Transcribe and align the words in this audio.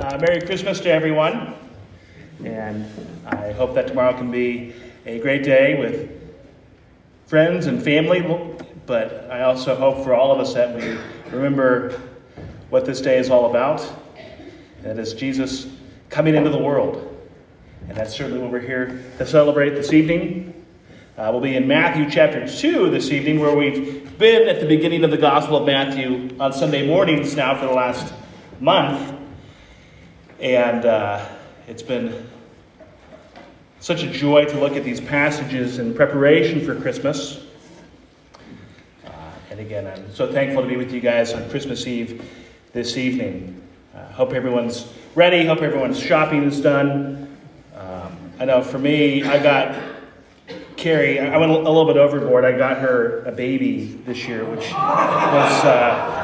Uh, 0.00 0.18
Merry 0.20 0.40
Christmas 0.40 0.80
to 0.80 0.90
everyone. 0.90 1.54
And 2.44 2.84
I 3.26 3.52
hope 3.52 3.74
that 3.74 3.86
tomorrow 3.86 4.16
can 4.16 4.30
be 4.30 4.74
a 5.06 5.18
great 5.20 5.44
day 5.44 5.78
with 5.78 6.10
friends 7.26 7.66
and 7.66 7.82
family. 7.82 8.20
But 8.86 9.28
I 9.30 9.42
also 9.42 9.76
hope 9.76 10.04
for 10.04 10.14
all 10.14 10.32
of 10.32 10.40
us 10.40 10.52
that 10.54 10.74
we 10.74 10.98
remember 11.30 12.00
what 12.70 12.84
this 12.84 13.00
day 13.00 13.18
is 13.18 13.30
all 13.30 13.48
about. 13.48 13.88
That 14.82 14.98
is 14.98 15.14
Jesus 15.14 15.68
coming 16.10 16.34
into 16.34 16.50
the 16.50 16.58
world. 16.58 17.16
And 17.88 17.96
that's 17.96 18.14
certainly 18.14 18.40
what 18.40 18.50
we're 18.50 18.60
here 18.60 19.04
to 19.18 19.26
celebrate 19.26 19.70
this 19.70 19.92
evening. 19.92 20.66
Uh, 21.16 21.28
we'll 21.30 21.40
be 21.40 21.56
in 21.56 21.68
Matthew 21.68 22.10
chapter 22.10 22.46
2 22.46 22.90
this 22.90 23.10
evening, 23.10 23.38
where 23.38 23.56
we've 23.56 24.18
been 24.18 24.48
at 24.48 24.60
the 24.60 24.66
beginning 24.66 25.04
of 25.04 25.12
the 25.12 25.18
Gospel 25.18 25.58
of 25.58 25.66
Matthew 25.66 26.36
on 26.40 26.52
Sunday 26.52 26.86
mornings 26.86 27.36
now 27.36 27.56
for 27.58 27.66
the 27.66 27.72
last 27.72 28.12
month. 28.60 29.20
And 30.40 30.84
uh, 30.84 31.26
it's 31.68 31.82
been 31.82 32.26
such 33.80 34.02
a 34.02 34.10
joy 34.10 34.44
to 34.46 34.58
look 34.58 34.76
at 34.76 34.84
these 34.84 35.00
passages 35.00 35.78
in 35.78 35.94
preparation 35.94 36.64
for 36.64 36.78
Christmas. 36.80 37.44
Uh, 39.06 39.10
and 39.50 39.60
again, 39.60 39.86
I'm 39.86 40.12
so 40.12 40.32
thankful 40.32 40.62
to 40.62 40.68
be 40.68 40.76
with 40.76 40.92
you 40.92 41.00
guys 41.00 41.32
on 41.32 41.48
Christmas 41.50 41.86
Eve 41.86 42.24
this 42.72 42.96
evening. 42.96 43.60
Uh, 43.94 44.06
hope 44.12 44.32
everyone's 44.32 44.92
ready. 45.14 45.46
Hope 45.46 45.62
everyone's 45.62 46.00
shopping 46.00 46.44
is 46.44 46.60
done. 46.60 47.36
Um, 47.76 48.32
I 48.40 48.44
know 48.44 48.62
for 48.62 48.78
me, 48.78 49.22
I 49.22 49.42
got 49.42 49.78
Carrie, 50.76 51.18
I 51.18 51.38
went 51.38 51.50
a 51.50 51.56
little 51.56 51.86
bit 51.86 51.96
overboard. 51.96 52.44
I 52.44 52.52
got 52.52 52.76
her 52.78 53.24
a 53.24 53.32
baby 53.32 53.86
this 54.04 54.26
year, 54.26 54.44
which 54.44 54.70
was 54.70 55.64
uh, 55.64 56.23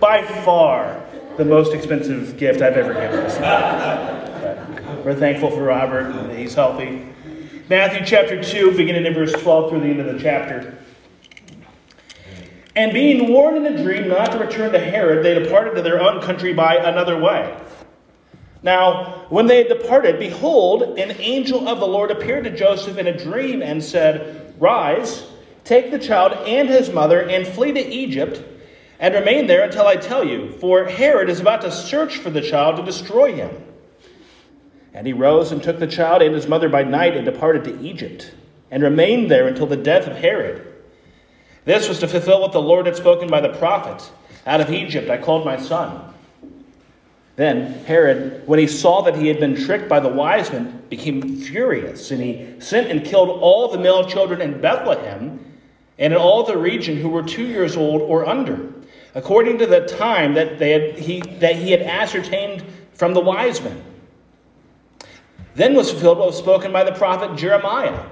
by 0.00 0.22
far 0.22 1.02
the 1.36 1.44
most 1.44 1.72
expensive 1.72 2.36
gift 2.36 2.62
I've 2.62 2.76
ever 2.76 2.94
given. 2.94 3.24
we're 5.04 5.14
thankful 5.14 5.50
for 5.50 5.62
Robert. 5.62 6.34
He's 6.36 6.54
healthy. 6.54 7.06
Matthew 7.68 8.06
chapter 8.06 8.42
2, 8.42 8.76
beginning 8.76 9.06
in 9.06 9.14
verse 9.14 9.32
12 9.32 9.70
through 9.70 9.80
the 9.80 9.86
end 9.86 10.00
of 10.00 10.06
the 10.06 10.18
chapter. 10.18 10.78
And 12.76 12.92
being 12.92 13.32
warned 13.32 13.66
in 13.66 13.74
a 13.74 13.82
dream 13.82 14.08
not 14.08 14.32
to 14.32 14.38
return 14.38 14.72
to 14.72 14.78
Herod, 14.78 15.24
they 15.24 15.34
departed 15.34 15.74
to 15.76 15.82
their 15.82 16.00
own 16.00 16.20
country 16.20 16.52
by 16.52 16.76
another 16.76 17.18
way. 17.18 17.58
Now, 18.62 19.26
when 19.28 19.46
they 19.46 19.58
had 19.58 19.68
departed, 19.68 20.18
behold, 20.18 20.98
an 20.98 21.16
angel 21.18 21.68
of 21.68 21.80
the 21.80 21.86
Lord 21.86 22.10
appeared 22.10 22.44
to 22.44 22.56
Joseph 22.56 22.98
in 22.98 23.06
a 23.06 23.16
dream 23.16 23.62
and 23.62 23.82
said, 23.82 24.54
Rise, 24.58 25.26
take 25.64 25.90
the 25.90 25.98
child 25.98 26.32
and 26.46 26.68
his 26.68 26.90
mother, 26.90 27.28
and 27.28 27.46
flee 27.46 27.72
to 27.72 27.86
Egypt, 27.86 28.42
and 28.98 29.14
remain 29.14 29.46
there 29.46 29.64
until 29.64 29.86
I 29.86 29.96
tell 29.96 30.24
you, 30.24 30.52
for 30.52 30.84
Herod 30.84 31.28
is 31.28 31.40
about 31.40 31.60
to 31.62 31.70
search 31.70 32.16
for 32.16 32.30
the 32.30 32.40
child 32.40 32.76
to 32.76 32.82
destroy 32.82 33.34
him. 33.34 33.50
And 34.94 35.06
he 35.06 35.12
rose 35.12 35.52
and 35.52 35.62
took 35.62 35.78
the 35.78 35.86
child 35.86 36.22
and 36.22 36.34
his 36.34 36.46
mother 36.46 36.68
by 36.68 36.82
night 36.82 37.16
and 37.16 37.24
departed 37.24 37.64
to 37.64 37.80
Egypt, 37.80 38.32
and 38.70 38.82
remained 38.82 39.30
there 39.30 39.46
until 39.46 39.66
the 39.66 39.76
death 39.76 40.06
of 40.06 40.16
Herod. 40.16 40.66
This 41.64 41.88
was 41.88 41.98
to 41.98 42.08
fulfill 42.08 42.40
what 42.40 42.52
the 42.52 42.62
Lord 42.62 42.86
had 42.86 42.96
spoken 42.96 43.28
by 43.28 43.40
the 43.40 43.50
prophet 43.50 44.10
Out 44.46 44.60
of 44.60 44.70
Egypt 44.70 45.10
I 45.10 45.18
called 45.18 45.44
my 45.44 45.58
son. 45.58 46.14
Then 47.34 47.84
Herod, 47.84 48.46
when 48.46 48.58
he 48.58 48.66
saw 48.66 49.02
that 49.02 49.16
he 49.16 49.28
had 49.28 49.38
been 49.38 49.56
tricked 49.56 49.88
by 49.88 50.00
the 50.00 50.08
wise 50.08 50.50
men, 50.50 50.82
became 50.88 51.36
furious, 51.36 52.10
and 52.10 52.22
he 52.22 52.58
sent 52.60 52.90
and 52.90 53.04
killed 53.04 53.28
all 53.28 53.68
the 53.68 53.78
male 53.78 54.08
children 54.08 54.40
in 54.40 54.60
Bethlehem 54.60 55.44
and 55.98 56.12
in 56.12 56.18
all 56.18 56.44
the 56.44 56.56
region 56.56 56.96
who 56.96 57.08
were 57.10 57.22
two 57.22 57.44
years 57.44 57.76
old 57.76 58.00
or 58.00 58.26
under, 58.26 58.72
according 59.16 59.58
to 59.58 59.66
the 59.66 59.80
time 59.80 60.34
that, 60.34 60.60
they 60.60 60.70
had, 60.70 60.98
he, 61.00 61.20
that 61.40 61.56
he 61.56 61.72
had 61.72 61.82
ascertained 61.82 62.64
from 62.94 63.12
the 63.12 63.20
wise 63.20 63.60
men. 63.60 63.82
Then 65.56 65.74
was 65.74 65.90
fulfilled 65.90 66.18
what 66.18 66.28
was 66.28 66.38
spoken 66.38 66.70
by 66.70 66.84
the 66.84 66.92
prophet 66.92 67.36
Jeremiah. 67.36 68.06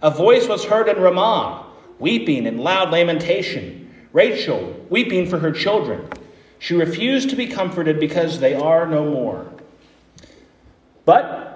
A 0.00 0.12
voice 0.12 0.46
was 0.46 0.64
heard 0.64 0.88
in 0.88 1.02
Ramah, 1.02 1.66
weeping 1.98 2.46
and 2.46 2.60
loud 2.60 2.92
lamentation, 2.92 3.92
Rachel 4.12 4.86
weeping 4.88 5.28
for 5.28 5.40
her 5.40 5.50
children 5.50 6.08
she 6.58 6.74
refused 6.74 7.30
to 7.30 7.36
be 7.36 7.46
comforted 7.46 8.00
because 8.00 8.40
they 8.40 8.54
are 8.54 8.86
no 8.86 9.04
more. 9.04 9.46
But 11.04 11.55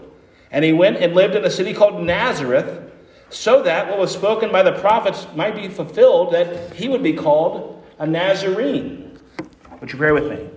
And 0.51 0.65
he 0.65 0.73
went 0.73 0.97
and 0.97 1.15
lived 1.15 1.35
in 1.35 1.45
a 1.45 1.49
city 1.49 1.73
called 1.73 2.03
Nazareth, 2.03 2.91
so 3.29 3.63
that 3.63 3.89
what 3.89 3.97
was 3.97 4.11
spoken 4.11 4.51
by 4.51 4.61
the 4.61 4.73
prophets 4.73 5.25
might 5.35 5.55
be 5.55 5.69
fulfilled, 5.69 6.33
that 6.33 6.73
he 6.73 6.89
would 6.89 7.01
be 7.01 7.13
called 7.13 7.83
a 7.97 8.05
Nazarene. 8.05 9.17
Would 9.79 9.91
you 9.91 9.97
pray 9.97 10.11
with 10.11 10.29
me? 10.29 10.49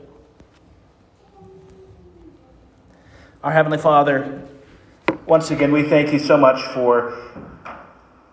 Our 3.45 3.53
Heavenly 3.53 3.79
Father, 3.79 4.43
once 5.27 5.51
again, 5.51 5.71
we 5.71 5.85
thank 5.85 6.13
you 6.13 6.19
so 6.19 6.37
much 6.37 6.61
for 6.75 7.17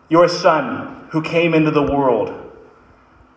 your 0.10 0.28
Son 0.28 1.08
who 1.12 1.22
came 1.22 1.54
into 1.54 1.72
the 1.72 1.84
world 1.84 2.42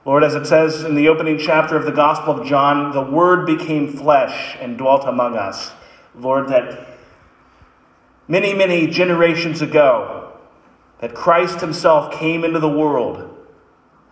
Lord, 0.05 0.23
as 0.23 0.35
it 0.35 0.45
says 0.45 0.85
in 0.85 0.95
the 0.95 1.09
opening 1.09 1.39
chapter 1.39 1.77
of 1.79 1.87
the 1.87 1.93
Gospel 1.93 2.39
of 2.39 2.47
John, 2.47 2.93
the 2.93 3.01
Word 3.01 3.47
became 3.47 3.91
flesh 3.91 4.55
and 4.61 4.77
dwelt 4.77 5.07
among 5.07 5.35
us. 5.37 5.73
Lord, 6.15 6.49
that 6.49 6.94
many, 8.29 8.55
many 8.55 8.87
generations 8.87 9.63
ago, 9.63 10.33
that 11.01 11.15
Christ 11.15 11.61
Himself 11.61 12.13
came 12.13 12.45
into 12.45 12.61
the 12.61 12.69
world. 12.69 13.31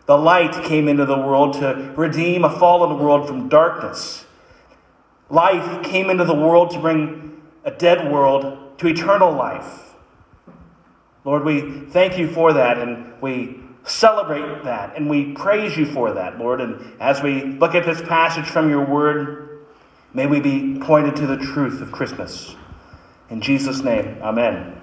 The 0.06 0.18
light 0.18 0.64
came 0.64 0.88
into 0.88 1.06
the 1.06 1.16
world 1.16 1.54
to 1.54 1.94
redeem 1.96 2.44
a 2.44 2.58
fallen 2.58 2.98
world 2.98 3.26
from 3.26 3.48
darkness. 3.48 4.26
Life 5.30 5.84
came 5.84 6.10
into 6.10 6.24
the 6.24 6.34
world 6.34 6.70
to 6.72 6.80
bring 6.80 7.40
a 7.64 7.70
dead 7.70 8.12
world 8.12 8.78
to 8.78 8.88
eternal 8.88 9.32
life. 9.32 9.94
Lord, 11.24 11.44
we 11.44 11.86
thank 11.90 12.18
you 12.18 12.28
for 12.28 12.52
that 12.52 12.78
and 12.78 13.20
we 13.22 13.60
celebrate 13.84 14.64
that 14.64 14.96
and 14.96 15.08
we 15.08 15.32
praise 15.32 15.76
you 15.76 15.86
for 15.86 16.12
that, 16.12 16.38
Lord. 16.38 16.60
And 16.60 17.00
as 17.00 17.22
we 17.22 17.44
look 17.44 17.74
at 17.74 17.86
this 17.86 18.02
passage 18.02 18.46
from 18.46 18.68
your 18.68 18.84
word, 18.84 19.64
may 20.12 20.26
we 20.26 20.40
be 20.40 20.78
pointed 20.80 21.16
to 21.16 21.26
the 21.26 21.36
truth 21.36 21.80
of 21.80 21.92
Christmas. 21.92 22.56
In 23.32 23.41
Jesus' 23.41 23.81
name, 23.81 24.19
amen. 24.20 24.78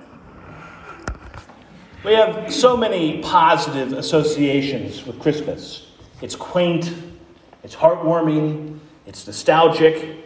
We 2.04 2.14
have 2.14 2.52
so 2.52 2.76
many 2.76 3.22
positive 3.22 3.94
associations 3.94 5.06
with 5.06 5.20
Christmas. 5.20 5.86
It's 6.24 6.36
quaint, 6.36 6.92
it's 7.62 7.76
heartwarming, 7.76 8.80
it's 9.06 9.28
nostalgic. 9.28 10.18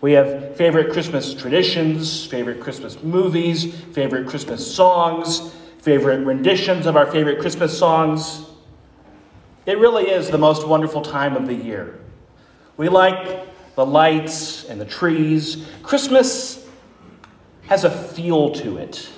We 0.00 0.12
have 0.12 0.56
favorite 0.56 0.90
Christmas 0.90 1.34
traditions, 1.34 2.24
favorite 2.24 2.60
Christmas 2.60 3.02
movies, 3.02 3.74
favorite 3.92 4.26
Christmas 4.26 4.74
songs, 4.74 5.54
favorite 5.80 6.24
renditions 6.24 6.86
of 6.86 6.96
our 6.96 7.12
favorite 7.12 7.40
Christmas 7.40 7.78
songs. 7.78 8.46
It 9.66 9.78
really 9.78 10.08
is 10.08 10.30
the 10.30 10.38
most 10.38 10.66
wonderful 10.66 11.02
time 11.02 11.36
of 11.36 11.46
the 11.46 11.54
year. 11.54 12.00
We 12.78 12.88
like 12.88 13.74
the 13.74 13.84
lights 13.84 14.64
and 14.64 14.80
the 14.80 14.86
trees. 14.86 15.66
Christmas 15.82 16.59
has 17.70 17.84
a 17.84 17.90
feel 17.90 18.50
to 18.50 18.78
it. 18.78 19.08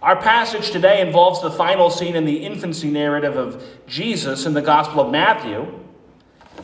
Our 0.00 0.16
passage 0.16 0.70
today 0.70 1.02
involves 1.02 1.42
the 1.42 1.50
final 1.50 1.90
scene 1.90 2.16
in 2.16 2.24
the 2.24 2.38
infancy 2.38 2.90
narrative 2.90 3.36
of 3.36 3.62
Jesus 3.86 4.46
in 4.46 4.54
the 4.54 4.62
Gospel 4.62 5.02
of 5.02 5.10
Matthew. 5.10 5.78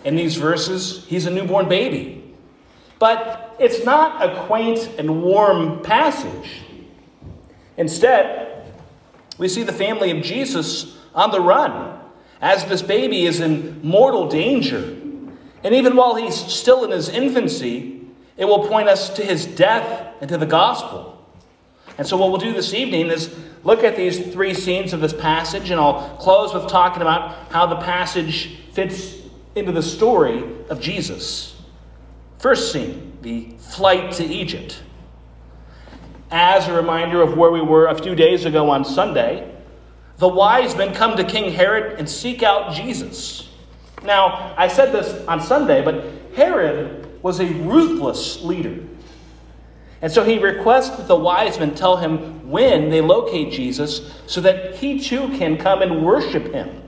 In 0.06 0.16
these 0.16 0.36
verses, 0.36 1.04
he's 1.06 1.26
a 1.26 1.30
newborn 1.30 1.68
baby. 1.68 2.34
But 2.98 3.56
it's 3.60 3.84
not 3.84 4.26
a 4.26 4.46
quaint 4.46 4.88
and 4.96 5.22
warm 5.22 5.82
passage. 5.82 6.62
Instead, 7.76 8.72
we 9.36 9.48
see 9.48 9.64
the 9.64 9.72
family 9.72 10.16
of 10.16 10.24
Jesus 10.24 10.96
on 11.14 11.30
the 11.30 11.42
run 11.42 12.00
as 12.40 12.64
this 12.64 12.80
baby 12.80 13.26
is 13.26 13.40
in 13.40 13.82
mortal 13.82 14.30
danger. 14.30 14.96
And 15.62 15.74
even 15.74 15.94
while 15.94 16.14
he's 16.14 16.36
still 16.36 16.84
in 16.84 16.90
his 16.90 17.10
infancy, 17.10 18.01
it 18.42 18.48
will 18.48 18.66
point 18.66 18.88
us 18.88 19.08
to 19.10 19.22
his 19.22 19.46
death 19.46 20.16
and 20.20 20.28
to 20.28 20.36
the 20.36 20.46
gospel. 20.46 21.24
And 21.96 22.04
so, 22.04 22.16
what 22.16 22.30
we'll 22.30 22.40
do 22.40 22.52
this 22.52 22.74
evening 22.74 23.06
is 23.06 23.32
look 23.62 23.84
at 23.84 23.94
these 23.94 24.18
three 24.32 24.52
scenes 24.52 24.92
of 24.92 25.00
this 25.00 25.12
passage, 25.12 25.70
and 25.70 25.80
I'll 25.80 26.16
close 26.16 26.52
with 26.52 26.66
talking 26.66 27.02
about 27.02 27.52
how 27.52 27.66
the 27.66 27.76
passage 27.76 28.56
fits 28.72 29.16
into 29.54 29.70
the 29.70 29.80
story 29.80 30.42
of 30.68 30.80
Jesus. 30.80 31.54
First 32.40 32.72
scene, 32.72 33.16
the 33.22 33.50
flight 33.60 34.10
to 34.14 34.24
Egypt. 34.24 34.82
As 36.32 36.66
a 36.66 36.74
reminder 36.74 37.22
of 37.22 37.36
where 37.36 37.52
we 37.52 37.60
were 37.60 37.86
a 37.86 38.02
few 38.02 38.16
days 38.16 38.44
ago 38.44 38.70
on 38.70 38.84
Sunday, 38.84 39.54
the 40.18 40.26
wise 40.26 40.74
men 40.74 40.92
come 40.92 41.16
to 41.16 41.22
King 41.22 41.52
Herod 41.52 41.96
and 41.96 42.10
seek 42.10 42.42
out 42.42 42.74
Jesus. 42.74 43.48
Now, 44.02 44.52
I 44.56 44.66
said 44.66 44.90
this 44.90 45.24
on 45.28 45.40
Sunday, 45.40 45.84
but 45.84 46.04
Herod 46.34 47.01
was 47.22 47.40
a 47.40 47.46
ruthless 47.46 48.42
leader. 48.42 48.78
And 50.02 50.10
so 50.10 50.24
he 50.24 50.38
requests 50.38 50.96
that 50.96 51.06
the 51.06 51.16
wise 51.16 51.58
men 51.60 51.74
tell 51.74 51.96
him 51.96 52.50
when 52.50 52.90
they 52.90 53.00
locate 53.00 53.52
Jesus 53.52 54.12
so 54.26 54.40
that 54.40 54.74
he 54.74 54.98
too 54.98 55.28
can 55.38 55.56
come 55.56 55.80
and 55.80 56.04
worship 56.04 56.52
him, 56.52 56.82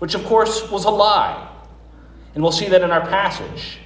which 0.00 0.14
of 0.14 0.24
course 0.24 0.68
was 0.70 0.84
a 0.84 0.90
lie. 0.90 1.48
And 2.34 2.42
we'll 2.42 2.52
see 2.52 2.68
that 2.68 2.82
in 2.82 2.90
our 2.90 3.06
passage. 3.06 3.78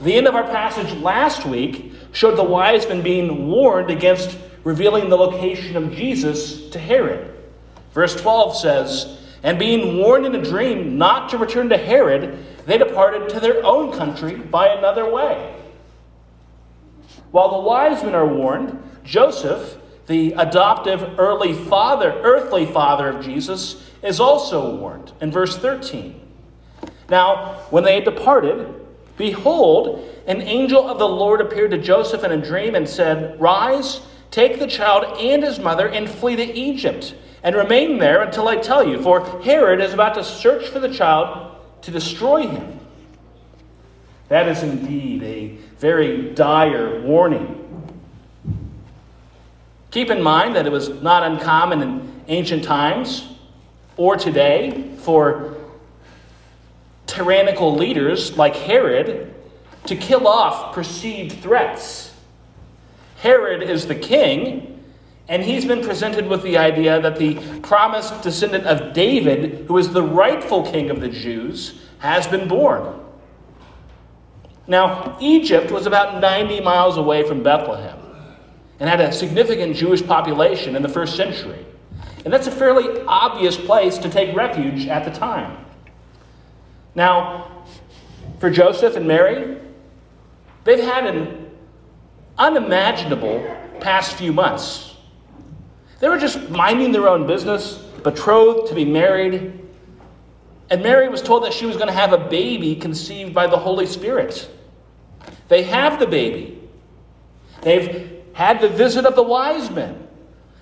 The 0.00 0.14
end 0.14 0.28
of 0.28 0.36
our 0.36 0.44
passage 0.44 0.92
last 1.00 1.44
week 1.44 1.92
showed 2.12 2.36
the 2.36 2.44
wise 2.44 2.86
men 2.88 3.02
being 3.02 3.48
warned 3.48 3.90
against 3.90 4.38
revealing 4.62 5.10
the 5.10 5.16
location 5.16 5.76
of 5.76 5.92
Jesus 5.92 6.70
to 6.70 6.78
Herod. 6.78 7.34
Verse 7.92 8.14
12 8.20 8.56
says, 8.56 9.18
And 9.42 9.58
being 9.58 9.98
warned 9.98 10.26
in 10.26 10.34
a 10.34 10.42
dream 10.42 10.98
not 10.98 11.28
to 11.30 11.38
return 11.38 11.68
to 11.70 11.76
Herod, 11.76 12.38
they 12.66 12.78
departed 12.78 13.28
to 13.30 13.40
their 13.40 13.64
own 13.64 13.92
country 13.92 14.36
by 14.36 14.68
another 14.68 15.10
way. 15.10 15.56
While 17.32 17.50
the 17.50 17.68
wise 17.68 18.02
men 18.04 18.14
are 18.14 18.26
warned, 18.26 18.80
Joseph, 19.04 19.76
the 20.06 20.32
adoptive 20.32 21.18
early 21.18 21.54
father, 21.54 22.12
earthly 22.22 22.66
father 22.66 23.08
of 23.08 23.24
Jesus, 23.24 23.90
is 24.02 24.20
also 24.20 24.76
warned 24.76 25.12
in 25.20 25.30
verse 25.30 25.56
13. 25.56 26.20
Now, 27.08 27.54
when 27.70 27.84
they 27.84 27.94
had 27.96 28.04
departed, 28.04 28.74
behold, 29.16 30.08
an 30.26 30.42
angel 30.42 30.88
of 30.88 30.98
the 30.98 31.08
Lord 31.08 31.40
appeared 31.40 31.70
to 31.72 31.78
Joseph 31.78 32.24
in 32.24 32.32
a 32.32 32.36
dream 32.36 32.74
and 32.74 32.88
said, 32.88 33.40
Rise, 33.40 34.02
take 34.30 34.58
the 34.58 34.66
child 34.66 35.18
and 35.18 35.42
his 35.42 35.58
mother, 35.58 35.88
and 35.88 36.08
flee 36.08 36.36
to 36.36 36.44
Egypt, 36.44 37.14
and 37.42 37.56
remain 37.56 37.98
there 37.98 38.22
until 38.22 38.48
I 38.48 38.56
tell 38.56 38.86
you, 38.86 39.02
for 39.02 39.42
Herod 39.42 39.80
is 39.80 39.92
about 39.92 40.14
to 40.14 40.24
search 40.24 40.68
for 40.68 40.78
the 40.78 40.92
child 40.92 41.56
to 41.82 41.90
destroy 41.90 42.46
him. 42.46 42.80
That 44.28 44.48
is 44.48 44.62
indeed 44.62 45.22
a 45.22 45.48
very 45.78 46.30
dire 46.30 47.00
warning. 47.02 47.58
Keep 49.90 50.10
in 50.10 50.22
mind 50.22 50.56
that 50.56 50.66
it 50.66 50.72
was 50.72 50.88
not 51.02 51.22
uncommon 51.22 51.82
in 51.82 52.22
ancient 52.28 52.64
times 52.64 53.28
or 53.96 54.16
today 54.16 54.90
for 54.98 55.56
tyrannical 57.06 57.74
leaders 57.74 58.38
like 58.38 58.56
Herod 58.56 59.34
to 59.84 59.96
kill 59.96 60.26
off 60.26 60.74
perceived 60.74 61.42
threats. 61.42 62.14
Herod 63.18 63.62
is 63.62 63.86
the 63.86 63.94
king, 63.94 64.71
and 65.32 65.42
he's 65.42 65.64
been 65.64 65.80
presented 65.80 66.26
with 66.26 66.42
the 66.42 66.58
idea 66.58 67.00
that 67.00 67.16
the 67.16 67.36
promised 67.60 68.20
descendant 68.20 68.66
of 68.66 68.92
David, 68.92 69.64
who 69.66 69.78
is 69.78 69.90
the 69.90 70.02
rightful 70.02 70.70
king 70.70 70.90
of 70.90 71.00
the 71.00 71.08
Jews, 71.08 71.80
has 72.00 72.26
been 72.26 72.46
born. 72.46 73.00
Now, 74.66 75.16
Egypt 75.22 75.70
was 75.70 75.86
about 75.86 76.20
90 76.20 76.60
miles 76.60 76.98
away 76.98 77.26
from 77.26 77.42
Bethlehem 77.42 77.98
and 78.78 78.90
had 78.90 79.00
a 79.00 79.10
significant 79.10 79.74
Jewish 79.74 80.04
population 80.04 80.76
in 80.76 80.82
the 80.82 80.88
first 80.90 81.16
century. 81.16 81.64
And 82.26 82.34
that's 82.34 82.46
a 82.46 82.52
fairly 82.52 83.00
obvious 83.08 83.56
place 83.56 83.96
to 83.96 84.10
take 84.10 84.36
refuge 84.36 84.86
at 84.86 85.06
the 85.06 85.18
time. 85.18 85.64
Now, 86.94 87.64
for 88.38 88.50
Joseph 88.50 88.96
and 88.96 89.08
Mary, 89.08 89.56
they've 90.64 90.84
had 90.84 91.06
an 91.06 91.50
unimaginable 92.36 93.40
past 93.80 94.16
few 94.16 94.34
months. 94.34 94.91
They 96.02 96.08
were 96.08 96.18
just 96.18 96.50
minding 96.50 96.90
their 96.90 97.08
own 97.08 97.28
business, 97.28 97.76
betrothed 98.02 98.66
to 98.70 98.74
be 98.74 98.84
married, 98.84 99.56
and 100.68 100.82
Mary 100.82 101.08
was 101.08 101.22
told 101.22 101.44
that 101.44 101.52
she 101.52 101.64
was 101.64 101.76
going 101.76 101.86
to 101.86 101.94
have 101.94 102.12
a 102.12 102.18
baby 102.18 102.74
conceived 102.74 103.32
by 103.32 103.46
the 103.46 103.56
Holy 103.56 103.86
Spirit. 103.86 104.50
They 105.46 105.62
have 105.62 106.00
the 106.00 106.08
baby. 106.08 106.60
They've 107.60 108.20
had 108.32 108.60
the 108.60 108.68
visit 108.68 109.06
of 109.06 109.14
the 109.14 109.22
wise 109.22 109.70
men. 109.70 110.08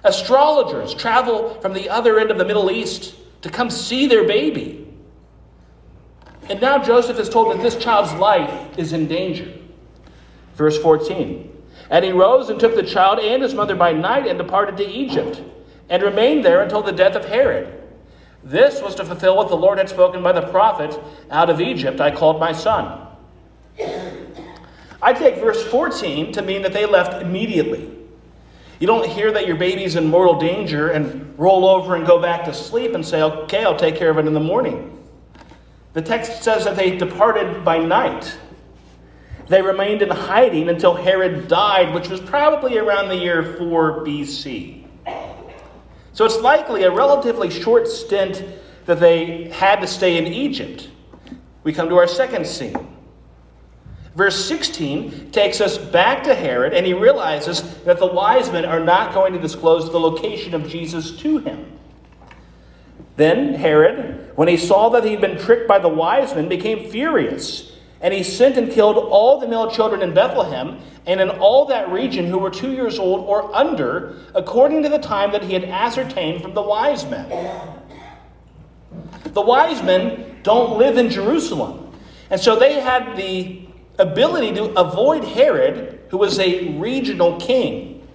Astrologers 0.04 0.92
travel 0.92 1.54
from 1.62 1.72
the 1.72 1.88
other 1.88 2.20
end 2.20 2.30
of 2.30 2.36
the 2.36 2.44
Middle 2.44 2.70
East 2.70 3.14
to 3.40 3.48
come 3.48 3.70
see 3.70 4.06
their 4.06 4.24
baby. 4.24 4.92
And 6.50 6.60
now 6.60 6.84
Joseph 6.84 7.18
is 7.18 7.30
told 7.30 7.56
that 7.56 7.62
this 7.62 7.76
child's 7.76 8.12
life 8.12 8.78
is 8.78 8.92
in 8.92 9.08
danger. 9.08 9.50
Verse 10.54 10.76
14 10.82 11.50
And 11.90 12.04
he 12.04 12.12
rose 12.12 12.48
and 12.48 12.58
took 12.58 12.74
the 12.74 12.82
child 12.82 13.18
and 13.18 13.42
his 13.42 13.52
mother 13.52 13.74
by 13.74 13.92
night 13.92 14.26
and 14.26 14.38
departed 14.38 14.76
to 14.78 14.86
Egypt, 14.86 15.42
and 15.88 16.02
remained 16.02 16.44
there 16.44 16.62
until 16.62 16.82
the 16.82 16.92
death 16.92 17.16
of 17.16 17.24
Herod. 17.26 17.76
This 18.42 18.80
was 18.80 18.94
to 18.94 19.04
fulfill 19.04 19.36
what 19.36 19.48
the 19.48 19.56
Lord 19.56 19.78
had 19.78 19.88
spoken 19.88 20.22
by 20.22 20.32
the 20.32 20.46
prophet 20.48 20.98
Out 21.30 21.50
of 21.50 21.60
Egypt 21.60 22.00
I 22.00 22.14
called 22.14 22.40
my 22.40 22.52
son. 22.52 23.06
I 25.02 25.12
take 25.12 25.36
verse 25.36 25.62
14 25.64 26.32
to 26.32 26.42
mean 26.42 26.62
that 26.62 26.72
they 26.72 26.86
left 26.86 27.22
immediately. 27.22 27.90
You 28.78 28.86
don't 28.86 29.06
hear 29.06 29.30
that 29.32 29.46
your 29.46 29.56
baby's 29.56 29.96
in 29.96 30.06
mortal 30.06 30.38
danger 30.38 30.88
and 30.88 31.38
roll 31.38 31.66
over 31.66 31.96
and 31.96 32.06
go 32.06 32.20
back 32.20 32.44
to 32.44 32.54
sleep 32.54 32.94
and 32.94 33.04
say, 33.04 33.20
okay, 33.22 33.64
I'll 33.64 33.76
take 33.76 33.96
care 33.96 34.10
of 34.10 34.18
it 34.18 34.26
in 34.26 34.32
the 34.32 34.40
morning. 34.40 34.98
The 35.92 36.02
text 36.02 36.42
says 36.42 36.64
that 36.64 36.76
they 36.76 36.96
departed 36.96 37.64
by 37.64 37.78
night. 37.78 38.38
They 39.50 39.62
remained 39.62 40.00
in 40.00 40.10
hiding 40.10 40.68
until 40.68 40.94
Herod 40.94 41.48
died, 41.48 41.92
which 41.92 42.08
was 42.08 42.20
probably 42.20 42.78
around 42.78 43.08
the 43.08 43.16
year 43.16 43.56
4 43.58 44.04
BC. 44.04 44.84
So 46.12 46.24
it's 46.24 46.38
likely 46.38 46.84
a 46.84 46.90
relatively 46.92 47.50
short 47.50 47.88
stint 47.88 48.44
that 48.86 49.00
they 49.00 49.48
had 49.48 49.80
to 49.80 49.88
stay 49.88 50.18
in 50.18 50.28
Egypt. 50.28 50.88
We 51.64 51.72
come 51.72 51.88
to 51.88 51.96
our 51.96 52.06
second 52.06 52.46
scene. 52.46 52.76
Verse 54.14 54.44
16 54.44 55.32
takes 55.32 55.60
us 55.60 55.78
back 55.78 56.22
to 56.24 56.34
Herod, 56.36 56.72
and 56.72 56.86
he 56.86 56.94
realizes 56.94 57.74
that 57.82 57.98
the 57.98 58.06
wise 58.06 58.52
men 58.52 58.64
are 58.64 58.78
not 58.78 59.12
going 59.12 59.32
to 59.32 59.40
disclose 59.40 59.90
the 59.90 59.98
location 59.98 60.54
of 60.54 60.68
Jesus 60.68 61.16
to 61.16 61.38
him. 61.38 61.66
Then 63.16 63.54
Herod, 63.54 64.30
when 64.36 64.46
he 64.46 64.56
saw 64.56 64.90
that 64.90 65.02
he 65.02 65.10
had 65.10 65.20
been 65.20 65.38
tricked 65.38 65.66
by 65.66 65.80
the 65.80 65.88
wise 65.88 66.36
men, 66.36 66.48
became 66.48 66.88
furious 66.88 67.69
and 68.00 68.14
he 68.14 68.22
sent 68.22 68.56
and 68.56 68.70
killed 68.70 68.96
all 68.96 69.38
the 69.38 69.46
male 69.46 69.70
children 69.70 70.02
in 70.02 70.14
Bethlehem 70.14 70.80
and 71.06 71.20
in 71.20 71.28
all 71.28 71.66
that 71.66 71.90
region 71.90 72.26
who 72.26 72.38
were 72.38 72.50
two 72.50 72.72
years 72.72 72.98
old 72.98 73.26
or 73.26 73.54
under, 73.54 74.16
according 74.34 74.82
to 74.82 74.88
the 74.88 74.98
time 74.98 75.32
that 75.32 75.42
he 75.42 75.52
had 75.52 75.64
ascertained 75.64 76.42
from 76.42 76.54
the 76.54 76.62
wise 76.62 77.04
men. 77.06 77.28
The 79.24 79.42
wise 79.42 79.82
men 79.82 80.40
don't 80.42 80.78
live 80.78 80.96
in 80.96 81.10
Jerusalem. 81.10 81.94
And 82.30 82.40
so 82.40 82.58
they 82.58 82.80
had 82.80 83.16
the 83.16 83.66
ability 83.98 84.54
to 84.54 84.64
avoid 84.78 85.24
Herod, 85.24 86.00
who 86.08 86.16
was 86.16 86.38
a 86.38 86.68
regional 86.78 87.38
king. 87.38 88.08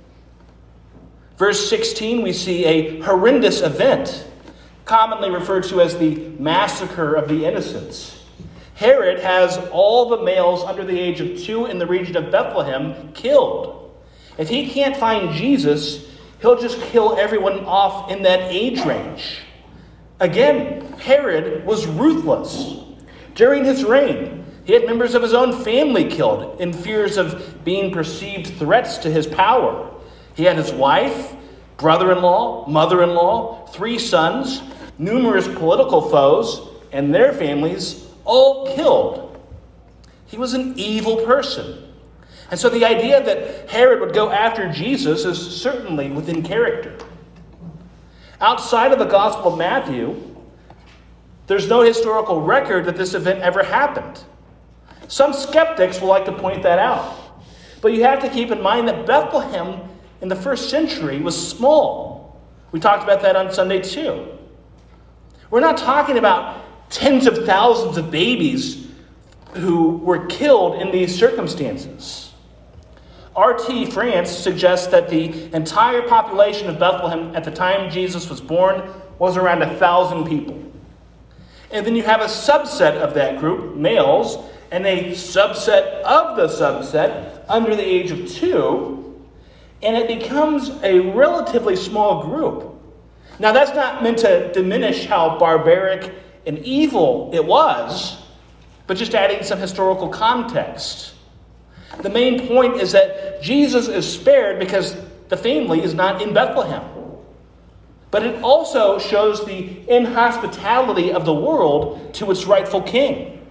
Verse 1.37 1.69
16, 1.69 2.21
we 2.21 2.33
see 2.33 2.65
a 2.65 3.01
horrendous 3.01 3.61
event, 3.61 4.27
commonly 4.85 5.29
referred 5.29 5.63
to 5.65 5.81
as 5.81 5.97
the 5.97 6.15
massacre 6.39 7.13
of 7.13 7.27
the 7.27 7.45
innocents. 7.45 8.24
Herod 8.75 9.19
has 9.19 9.57
all 9.71 10.09
the 10.09 10.21
males 10.21 10.63
under 10.63 10.83
the 10.83 10.99
age 10.99 11.21
of 11.21 11.41
two 11.41 11.65
in 11.65 11.79
the 11.79 11.87
region 11.87 12.17
of 12.17 12.29
Bethlehem 12.29 13.13
killed. 13.13 13.95
If 14.37 14.49
he 14.49 14.69
can't 14.69 14.97
find 14.97 15.33
Jesus, 15.33 16.05
he'll 16.41 16.59
just 16.59 16.81
kill 16.81 17.17
everyone 17.17 17.65
off 17.65 18.11
in 18.11 18.23
that 18.23 18.51
age 18.51 18.83
range. 18.85 19.39
Again, 20.19 20.93
Herod 20.99 21.65
was 21.65 21.87
ruthless. 21.87 22.75
During 23.33 23.63
his 23.63 23.85
reign, 23.85 24.45
he 24.65 24.73
had 24.73 24.85
members 24.85 25.15
of 25.15 25.21
his 25.21 25.33
own 25.33 25.63
family 25.63 26.09
killed 26.09 26.59
in 26.59 26.73
fears 26.73 27.15
of 27.15 27.63
being 27.63 27.93
perceived 27.93 28.57
threats 28.59 28.97
to 28.99 29.11
his 29.11 29.25
power. 29.25 29.89
He 30.35 30.43
had 30.43 30.57
his 30.57 30.73
wife, 30.73 31.33
brother 31.77 32.11
in 32.11 32.21
law, 32.21 32.67
mother 32.67 33.03
in 33.03 33.11
law, 33.11 33.67
three 33.67 33.99
sons, 33.99 34.61
numerous 34.97 35.47
political 35.47 36.09
foes, 36.09 36.67
and 36.91 37.13
their 37.13 37.31
families 37.31 38.04
all 38.25 38.75
killed. 38.75 39.39
He 40.25 40.37
was 40.37 40.53
an 40.53 40.73
evil 40.77 41.17
person. 41.25 41.93
And 42.51 42.59
so 42.59 42.69
the 42.69 42.85
idea 42.85 43.23
that 43.23 43.69
Herod 43.69 44.01
would 44.01 44.13
go 44.13 44.29
after 44.29 44.71
Jesus 44.71 45.25
is 45.25 45.39
certainly 45.39 46.11
within 46.11 46.43
character. 46.43 46.97
Outside 48.41 48.91
of 48.91 48.99
the 48.99 49.05
Gospel 49.05 49.53
of 49.53 49.57
Matthew, 49.57 50.35
there's 51.47 51.67
no 51.67 51.81
historical 51.81 52.41
record 52.41 52.85
that 52.85 52.97
this 52.97 53.13
event 53.13 53.41
ever 53.41 53.63
happened. 53.63 54.23
Some 55.07 55.33
skeptics 55.33 56.01
will 56.01 56.09
like 56.09 56.25
to 56.25 56.31
point 56.31 56.63
that 56.63 56.79
out. 56.79 57.15
But 57.81 57.93
you 57.93 58.03
have 58.03 58.19
to 58.21 58.29
keep 58.29 58.51
in 58.51 58.61
mind 58.61 58.87
that 58.87 59.05
Bethlehem 59.05 59.79
in 60.21 60.27
the 60.27 60.35
first 60.35 60.69
century 60.69 61.19
was 61.19 61.35
small. 61.35 62.41
We 62.71 62.79
talked 62.79 63.03
about 63.03 63.21
that 63.21 63.35
on 63.35 63.53
Sunday 63.53 63.81
too. 63.81 64.27
We're 65.51 65.59
not 65.59 65.77
talking 65.77 66.17
about 66.17 66.63
tens 66.89 67.27
of 67.27 67.45
thousands 67.45 67.97
of 67.97 68.11
babies 68.11 68.87
who 69.53 69.97
were 69.97 70.25
killed 70.27 70.81
in 70.81 70.91
these 70.91 71.15
circumstances. 71.15 72.31
R.T. 73.35 73.91
France 73.91 74.29
suggests 74.31 74.87
that 74.87 75.09
the 75.09 75.53
entire 75.53 76.01
population 76.03 76.69
of 76.69 76.79
Bethlehem 76.79 77.35
at 77.35 77.43
the 77.43 77.51
time 77.51 77.89
Jesus 77.91 78.29
was 78.29 78.39
born 78.39 78.89
was 79.19 79.35
around 79.35 79.61
a 79.61 79.75
thousand 79.77 80.25
people. 80.25 80.61
And 81.71 81.85
then 81.85 81.95
you 81.95 82.03
have 82.03 82.21
a 82.21 82.25
subset 82.25 82.95
of 82.97 83.13
that 83.15 83.39
group, 83.39 83.75
males, 83.75 84.37
and 84.71 84.85
a 84.85 85.11
subset 85.11 86.01
of 86.03 86.37
the 86.37 86.47
subset 86.47 87.43
under 87.49 87.75
the 87.75 87.83
age 87.83 88.11
of 88.11 88.31
two, 88.31 89.21
and 89.83 89.95
it 89.95 90.07
becomes 90.07 90.69
a 90.83 90.99
relatively 91.11 91.75
small 91.75 92.23
group. 92.23 92.71
Now, 93.39 93.51
that's 93.51 93.75
not 93.75 94.01
meant 94.01 94.19
to 94.19 94.51
diminish 94.53 95.05
how 95.05 95.37
barbaric 95.37 96.13
and 96.45 96.59
evil 96.59 97.31
it 97.33 97.43
was, 97.43 98.17
but 98.87 98.97
just 98.97 99.15
adding 99.15 99.43
some 99.43 99.59
historical 99.59 100.09
context. 100.09 101.13
The 102.01 102.09
main 102.09 102.47
point 102.47 102.75
is 102.75 102.91
that 102.91 103.41
Jesus 103.41 103.87
is 103.87 104.11
spared 104.11 104.59
because 104.59 104.95
the 105.29 105.37
family 105.37 105.81
is 105.81 105.93
not 105.93 106.21
in 106.21 106.33
Bethlehem. 106.33 106.83
But 108.11 108.23
it 108.23 108.41
also 108.43 108.99
shows 108.99 109.45
the 109.45 109.89
inhospitality 109.89 111.11
of 111.11 111.25
the 111.25 111.33
world 111.33 112.13
to 112.15 112.31
its 112.31 112.45
rightful 112.45 112.81
king. 112.81 113.45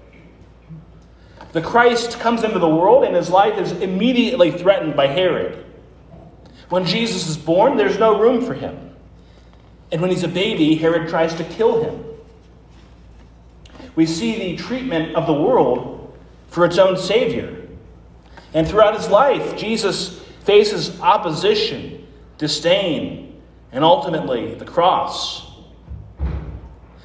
The 1.53 1.61
Christ 1.61 2.19
comes 2.19 2.43
into 2.43 2.59
the 2.59 2.69
world 2.69 3.05
and 3.05 3.15
his 3.15 3.31
life 3.31 3.59
is 3.59 3.73
immediately 3.73 4.51
threatened 4.51 4.97
by 4.97 5.07
Herod. 5.07 5.65
When 6.69 6.85
Jesus 6.85 7.29
is 7.29 7.37
born, 7.37 7.77
there's 7.77 7.99
no 7.99 8.19
room 8.19 8.45
for 8.45 8.55
him. 8.55 8.95
And 9.93 10.01
when 10.01 10.11
he's 10.11 10.25
a 10.25 10.29
baby, 10.29 10.75
Herod 10.75 11.09
tries 11.09 11.35
to 11.35 11.45
kill 11.45 11.85
him. 11.85 12.05
We 13.97 14.07
see 14.07 14.39
the 14.39 14.63
treatment 14.63 15.15
of 15.15 15.27
the 15.27 15.35
world 15.35 16.17
for 16.49 16.65
its 16.65 16.79
own 16.79 16.97
Savior. 16.97 17.69
And 18.53 18.67
throughout 18.67 18.97
his 18.97 19.09
life, 19.09 19.57
Jesus 19.57 20.21
faces 20.45 21.01
opposition, 21.01 22.07
disdain, 22.39 23.41
and 23.73 23.85
ultimately 23.85 24.55
the 24.55 24.65
cross. 24.65 25.51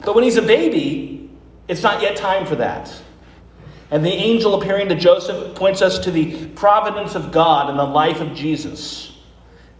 But 0.03 0.15
when 0.15 0.24
he's 0.24 0.38
a 0.38 0.41
baby, 0.41 1.29
it's 1.67 1.84
not 1.84 2.01
yet 2.01 2.15
time 2.15 2.46
for 2.46 2.55
that. 2.55 2.93
And 3.91 4.05
the 4.05 4.12
angel 4.12 4.62
appearing 4.62 4.89
to 4.89 4.96
Joseph 4.96 5.55
points 5.55 5.81
us 5.81 6.00
to 6.00 6.12
the 6.12 6.48
providence 6.50 7.15
of 7.15 7.31
God 7.31 7.69
in 7.69 7.77
the 7.77 7.84
life 7.84 8.22
of 8.22 8.36
Jesus. 8.36 9.17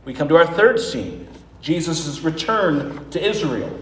We 0.06 0.14
come 0.14 0.28
to 0.30 0.36
our 0.36 0.48
third 0.48 0.80
scene 0.80 1.28
Jesus' 1.62 2.22
return 2.22 3.10
to 3.12 3.24
Israel. 3.24 3.79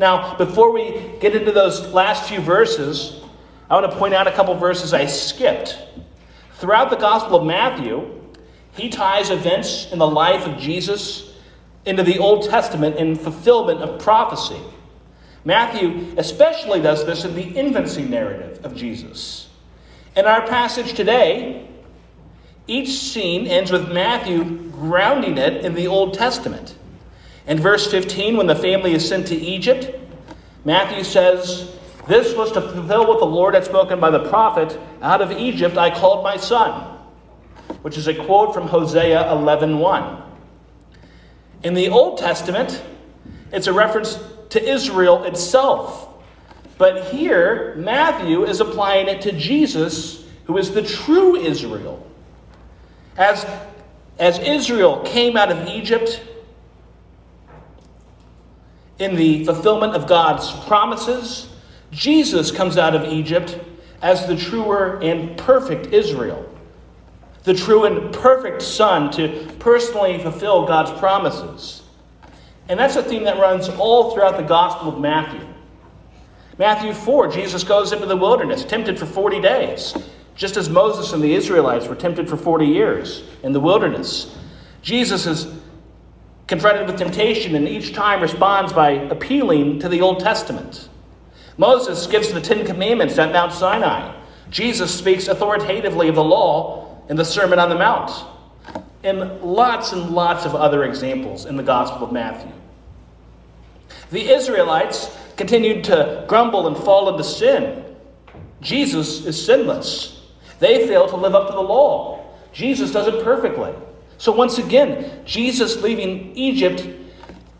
Now, 0.00 0.34
before 0.34 0.72
we 0.72 1.12
get 1.20 1.36
into 1.36 1.52
those 1.52 1.92
last 1.92 2.26
few 2.26 2.40
verses, 2.40 3.20
I 3.68 3.78
want 3.78 3.92
to 3.92 3.98
point 3.98 4.14
out 4.14 4.26
a 4.26 4.32
couple 4.32 4.54
verses 4.54 4.94
I 4.94 5.04
skipped. 5.04 5.78
Throughout 6.54 6.88
the 6.88 6.96
Gospel 6.96 7.36
of 7.36 7.46
Matthew, 7.46 8.10
he 8.72 8.88
ties 8.88 9.28
events 9.28 9.92
in 9.92 9.98
the 9.98 10.06
life 10.06 10.46
of 10.46 10.56
Jesus 10.56 11.34
into 11.84 12.02
the 12.02 12.16
Old 12.16 12.48
Testament 12.48 12.96
in 12.96 13.14
fulfillment 13.14 13.80
of 13.82 14.00
prophecy. 14.00 14.62
Matthew 15.44 16.14
especially 16.16 16.80
does 16.80 17.04
this 17.04 17.26
in 17.26 17.34
the 17.34 17.42
infancy 17.42 18.02
narrative 18.02 18.64
of 18.64 18.74
Jesus. 18.74 19.50
In 20.16 20.24
our 20.24 20.46
passage 20.46 20.94
today, 20.94 21.68
each 22.66 22.88
scene 22.88 23.46
ends 23.46 23.70
with 23.70 23.92
Matthew 23.92 24.70
grounding 24.70 25.36
it 25.36 25.62
in 25.62 25.74
the 25.74 25.88
Old 25.88 26.14
Testament. 26.14 26.74
In 27.50 27.58
verse 27.58 27.90
15, 27.90 28.36
when 28.36 28.46
the 28.46 28.54
family 28.54 28.92
is 28.92 29.06
sent 29.06 29.26
to 29.26 29.34
Egypt, 29.34 29.98
Matthew 30.64 31.02
says, 31.02 31.76
this 32.06 32.32
was 32.36 32.52
to 32.52 32.60
fulfill 32.60 33.08
what 33.08 33.18
the 33.18 33.26
Lord 33.26 33.54
had 33.54 33.64
spoken 33.64 33.98
by 33.98 34.10
the 34.10 34.28
prophet 34.28 34.78
Out 35.02 35.20
of 35.20 35.32
Egypt 35.32 35.76
I 35.76 35.90
called 35.90 36.22
my 36.22 36.36
son, 36.36 36.96
which 37.82 37.98
is 37.98 38.06
a 38.06 38.14
quote 38.14 38.54
from 38.54 38.68
Hosea 38.68 39.24
11.1. 39.24 40.22
In 41.64 41.74
the 41.74 41.88
Old 41.88 42.18
Testament, 42.18 42.84
it's 43.52 43.66
a 43.66 43.72
reference 43.72 44.20
to 44.50 44.62
Israel 44.62 45.24
itself. 45.24 46.08
But 46.78 47.12
here, 47.12 47.74
Matthew 47.74 48.44
is 48.44 48.60
applying 48.60 49.08
it 49.08 49.22
to 49.22 49.32
Jesus, 49.32 50.24
who 50.44 50.56
is 50.56 50.70
the 50.70 50.82
true 50.82 51.34
Israel. 51.34 52.08
As, 53.16 53.44
as 54.20 54.38
Israel 54.38 55.00
came 55.00 55.36
out 55.36 55.50
of 55.50 55.66
Egypt, 55.66 56.22
in 59.00 59.16
the 59.16 59.44
fulfillment 59.44 59.94
of 59.94 60.06
God's 60.06 60.52
promises, 60.66 61.48
Jesus 61.90 62.52
comes 62.52 62.76
out 62.76 62.94
of 62.94 63.10
Egypt 63.10 63.58
as 64.02 64.26
the 64.26 64.36
truer 64.36 65.00
and 65.02 65.36
perfect 65.36 65.86
Israel, 65.92 66.46
the 67.44 67.54
true 67.54 67.84
and 67.84 68.14
perfect 68.14 68.62
Son 68.62 69.10
to 69.12 69.50
personally 69.58 70.18
fulfill 70.18 70.66
God's 70.66 70.96
promises. 71.00 71.82
And 72.68 72.78
that's 72.78 72.96
a 72.96 73.02
theme 73.02 73.24
that 73.24 73.38
runs 73.38 73.68
all 73.68 74.14
throughout 74.14 74.36
the 74.36 74.44
Gospel 74.44 74.90
of 74.90 75.00
Matthew. 75.00 75.46
Matthew 76.58 76.92
4, 76.92 77.32
Jesus 77.32 77.64
goes 77.64 77.92
into 77.92 78.06
the 78.06 78.16
wilderness, 78.16 78.64
tempted 78.64 78.98
for 78.98 79.06
40 79.06 79.40
days, 79.40 79.94
just 80.34 80.58
as 80.58 80.68
Moses 80.68 81.14
and 81.14 81.22
the 81.22 81.34
Israelites 81.34 81.88
were 81.88 81.94
tempted 81.94 82.28
for 82.28 82.36
40 82.36 82.66
years 82.66 83.24
in 83.42 83.52
the 83.52 83.60
wilderness. 83.60 84.36
Jesus 84.82 85.26
is 85.26 85.59
confronted 86.50 86.84
with 86.84 86.98
temptation 86.98 87.54
and 87.54 87.68
each 87.68 87.94
time 87.94 88.20
responds 88.20 88.72
by 88.72 88.90
appealing 88.90 89.78
to 89.78 89.88
the 89.88 90.00
Old 90.00 90.18
Testament. 90.18 90.88
Moses 91.56 92.08
gives 92.08 92.32
the 92.32 92.40
Ten 92.40 92.66
Commandments 92.66 93.16
at 93.18 93.32
Mount 93.32 93.52
Sinai. 93.52 94.12
Jesus 94.50 94.92
speaks 94.92 95.28
authoritatively 95.28 96.08
of 96.08 96.16
the 96.16 96.24
law 96.24 97.04
in 97.08 97.14
the 97.14 97.24
Sermon 97.24 97.60
on 97.60 97.68
the 97.68 97.76
Mount. 97.76 98.10
And 99.04 99.40
lots 99.42 99.92
and 99.92 100.10
lots 100.10 100.44
of 100.44 100.56
other 100.56 100.82
examples 100.82 101.46
in 101.46 101.56
the 101.56 101.62
Gospel 101.62 102.08
of 102.08 102.12
Matthew. 102.12 102.52
The 104.10 104.30
Israelites 104.30 105.16
continued 105.36 105.84
to 105.84 106.24
grumble 106.26 106.66
and 106.66 106.76
fall 106.76 107.10
into 107.10 107.22
sin. 107.22 107.84
Jesus 108.60 109.24
is 109.24 109.46
sinless. 109.46 110.26
They 110.58 110.88
fail 110.88 111.08
to 111.10 111.16
live 111.16 111.36
up 111.36 111.46
to 111.46 111.54
the 111.54 111.60
law. 111.60 112.26
Jesus 112.52 112.90
does 112.90 113.06
it 113.06 113.22
perfectly. 113.22 113.72
So, 114.20 114.32
once 114.32 114.58
again, 114.58 115.22
Jesus 115.24 115.80
leaving 115.80 116.36
Egypt 116.36 116.86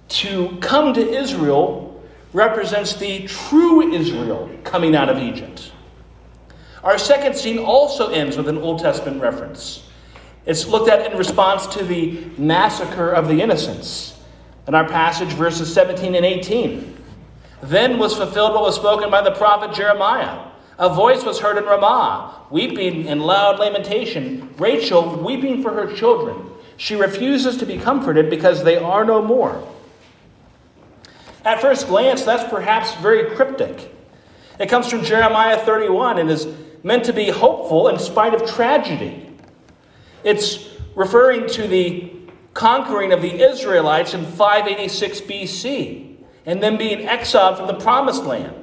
to 0.08 0.58
come 0.60 0.92
to 0.92 1.00
Israel 1.00 2.04
represents 2.34 2.96
the 2.96 3.26
true 3.26 3.94
Israel 3.94 4.50
coming 4.62 4.94
out 4.94 5.08
of 5.08 5.16
Egypt. 5.16 5.72
Our 6.84 6.98
second 6.98 7.34
scene 7.34 7.58
also 7.58 8.10
ends 8.10 8.36
with 8.36 8.46
an 8.46 8.58
Old 8.58 8.78
Testament 8.78 9.22
reference. 9.22 9.88
It's 10.44 10.66
looked 10.66 10.90
at 10.90 11.10
in 11.10 11.16
response 11.16 11.66
to 11.68 11.82
the 11.82 12.26
massacre 12.36 13.10
of 13.10 13.26
the 13.26 13.40
innocents. 13.40 14.20
In 14.68 14.74
our 14.74 14.86
passage, 14.86 15.30
verses 15.30 15.72
17 15.72 16.14
and 16.14 16.26
18. 16.26 16.94
Then 17.62 17.98
was 17.98 18.14
fulfilled 18.14 18.52
what 18.52 18.64
was 18.64 18.76
spoken 18.76 19.10
by 19.10 19.22
the 19.22 19.32
prophet 19.32 19.74
Jeremiah. 19.74 20.49
A 20.80 20.88
voice 20.88 21.24
was 21.24 21.38
heard 21.38 21.58
in 21.58 21.64
Ramah, 21.64 22.46
weeping 22.48 23.04
in 23.04 23.20
loud 23.20 23.58
lamentation, 23.58 24.48
Rachel 24.56 25.14
weeping 25.16 25.62
for 25.62 25.74
her 25.74 25.94
children. 25.94 26.50
She 26.78 26.96
refuses 26.96 27.58
to 27.58 27.66
be 27.66 27.76
comforted 27.76 28.30
because 28.30 28.64
they 28.64 28.78
are 28.78 29.04
no 29.04 29.20
more. 29.20 29.62
At 31.44 31.60
first 31.60 31.86
glance, 31.86 32.24
that's 32.24 32.48
perhaps 32.48 32.94
very 32.94 33.36
cryptic. 33.36 33.94
It 34.58 34.70
comes 34.70 34.88
from 34.88 35.04
Jeremiah 35.04 35.58
31 35.58 36.18
and 36.18 36.30
is 36.30 36.48
meant 36.82 37.04
to 37.04 37.12
be 37.12 37.28
hopeful 37.28 37.88
in 37.88 37.98
spite 37.98 38.32
of 38.32 38.48
tragedy. 38.48 39.28
It's 40.24 40.66
referring 40.94 41.46
to 41.50 41.68
the 41.68 42.10
conquering 42.54 43.12
of 43.12 43.20
the 43.20 43.42
Israelites 43.50 44.14
in 44.14 44.24
586 44.24 45.20
BC 45.20 46.16
and 46.46 46.62
then 46.62 46.78
being 46.78 47.06
exiled 47.06 47.58
from 47.58 47.66
the 47.66 47.74
promised 47.74 48.24
land. 48.24 48.59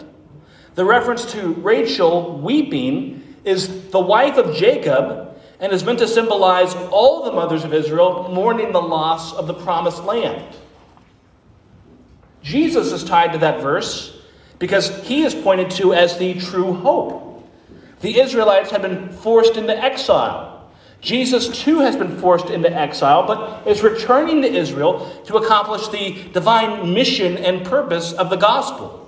The 0.78 0.86
reference 0.86 1.26
to 1.32 1.54
Rachel 1.54 2.38
weeping 2.38 3.36
is 3.44 3.90
the 3.90 4.00
wife 4.00 4.38
of 4.38 4.56
Jacob 4.56 5.36
and 5.60 5.74
is 5.74 5.84
meant 5.84 5.98
to 5.98 6.08
symbolize 6.08 6.76
all 6.92 7.26
the 7.26 7.32
mothers 7.32 7.64
of 7.64 7.74
Israel 7.74 8.30
mourning 8.32 8.74
the 8.74 8.82
loss 8.82 9.34
of 9.34 9.48
the 9.48 9.56
promised 9.56 10.04
land. 10.04 10.56
Jesus 12.44 12.92
is 12.92 13.04
tied 13.04 13.34
to 13.34 13.40
that 13.40 13.60
verse 13.60 14.22
because 14.60 15.04
he 15.04 15.24
is 15.24 15.34
pointed 15.34 15.72
to 15.72 15.96
as 15.96 16.20
the 16.20 16.36
true 16.36 16.74
hope. 16.74 17.50
The 18.02 18.20
Israelites 18.20 18.70
had 18.70 18.84
been 18.84 19.10
forced 19.10 19.58
into 19.58 19.76
exile. 19.76 20.70
Jesus 21.02 21.48
too 21.64 21.80
has 21.80 21.96
been 21.96 22.20
forced 22.20 22.52
into 22.52 22.72
exile, 22.72 23.26
but 23.26 23.68
is 23.68 23.82
returning 23.82 24.44
to 24.44 24.48
Israel 24.48 25.24
to 25.26 25.38
accomplish 25.38 25.88
the 25.88 26.30
divine 26.34 26.94
mission 26.94 27.36
and 27.38 27.66
purpose 27.66 28.14
of 28.14 28.30
the 28.30 28.36
gospel. 28.36 29.07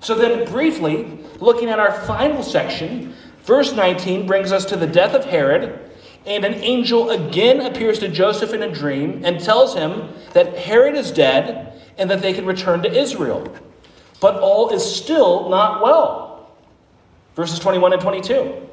So, 0.00 0.14
then, 0.14 0.50
briefly, 0.50 1.18
looking 1.40 1.68
at 1.68 1.78
our 1.78 1.92
final 2.02 2.42
section, 2.42 3.14
verse 3.44 3.72
19 3.74 4.26
brings 4.26 4.50
us 4.50 4.64
to 4.66 4.76
the 4.76 4.86
death 4.86 5.14
of 5.14 5.24
Herod, 5.24 5.90
and 6.26 6.44
an 6.44 6.54
angel 6.54 7.10
again 7.10 7.60
appears 7.60 7.98
to 8.00 8.08
Joseph 8.08 8.52
in 8.52 8.62
a 8.62 8.72
dream 8.72 9.22
and 9.24 9.40
tells 9.40 9.74
him 9.74 10.08
that 10.32 10.56
Herod 10.56 10.94
is 10.94 11.10
dead 11.10 11.80
and 11.98 12.10
that 12.10 12.22
they 12.22 12.32
can 12.32 12.46
return 12.46 12.82
to 12.82 12.90
Israel. 12.90 13.54
But 14.20 14.40
all 14.40 14.70
is 14.70 14.84
still 14.84 15.48
not 15.48 15.82
well. 15.82 16.50
Verses 17.36 17.58
21 17.58 17.94
and 17.94 18.02
22. 18.02 18.68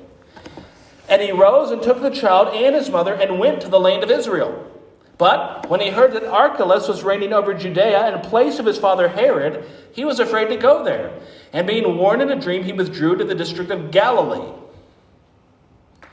And 1.10 1.22
he 1.22 1.32
rose 1.32 1.72
and 1.72 1.82
took 1.82 2.02
the 2.02 2.10
child 2.10 2.54
and 2.54 2.76
his 2.76 2.90
mother 2.90 3.14
and 3.14 3.40
went 3.40 3.62
to 3.62 3.70
the 3.70 3.80
land 3.80 4.04
of 4.04 4.12
Israel. 4.12 4.66
But 5.18 5.68
when 5.70 5.80
he 5.80 5.90
heard 5.90 6.14
that 6.14 6.26
Archelaus 6.26 6.88
was 6.88 7.04
reigning 7.04 7.34
over 7.34 7.54
Judea 7.54 8.14
in 8.14 8.22
place 8.22 8.60
of 8.60 8.66
his 8.66 8.78
father 8.78 9.08
Herod, 9.08 9.66
he 9.92 10.06
was 10.06 10.20
afraid 10.20 10.50
to 10.50 10.58
go 10.58 10.84
there. 10.84 11.12
And 11.54 11.66
being 11.66 11.98
warned 11.98 12.22
in 12.22 12.30
a 12.30 12.40
dream, 12.40 12.64
he 12.64 12.74
withdrew 12.74 13.18
to 13.18 13.24
the 13.24 13.34
district 13.34 13.72
of 13.72 13.90
Galilee. 13.90 14.54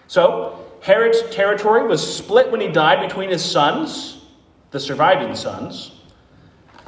So, 0.06 0.64
Herod's 0.80 1.22
territory 1.34 1.86
was 1.86 2.16
split 2.16 2.50
when 2.50 2.60
he 2.60 2.68
died 2.68 3.06
between 3.06 3.30
his 3.30 3.44
sons, 3.44 4.22
the 4.70 4.80
surviving 4.80 5.34
sons. 5.34 5.92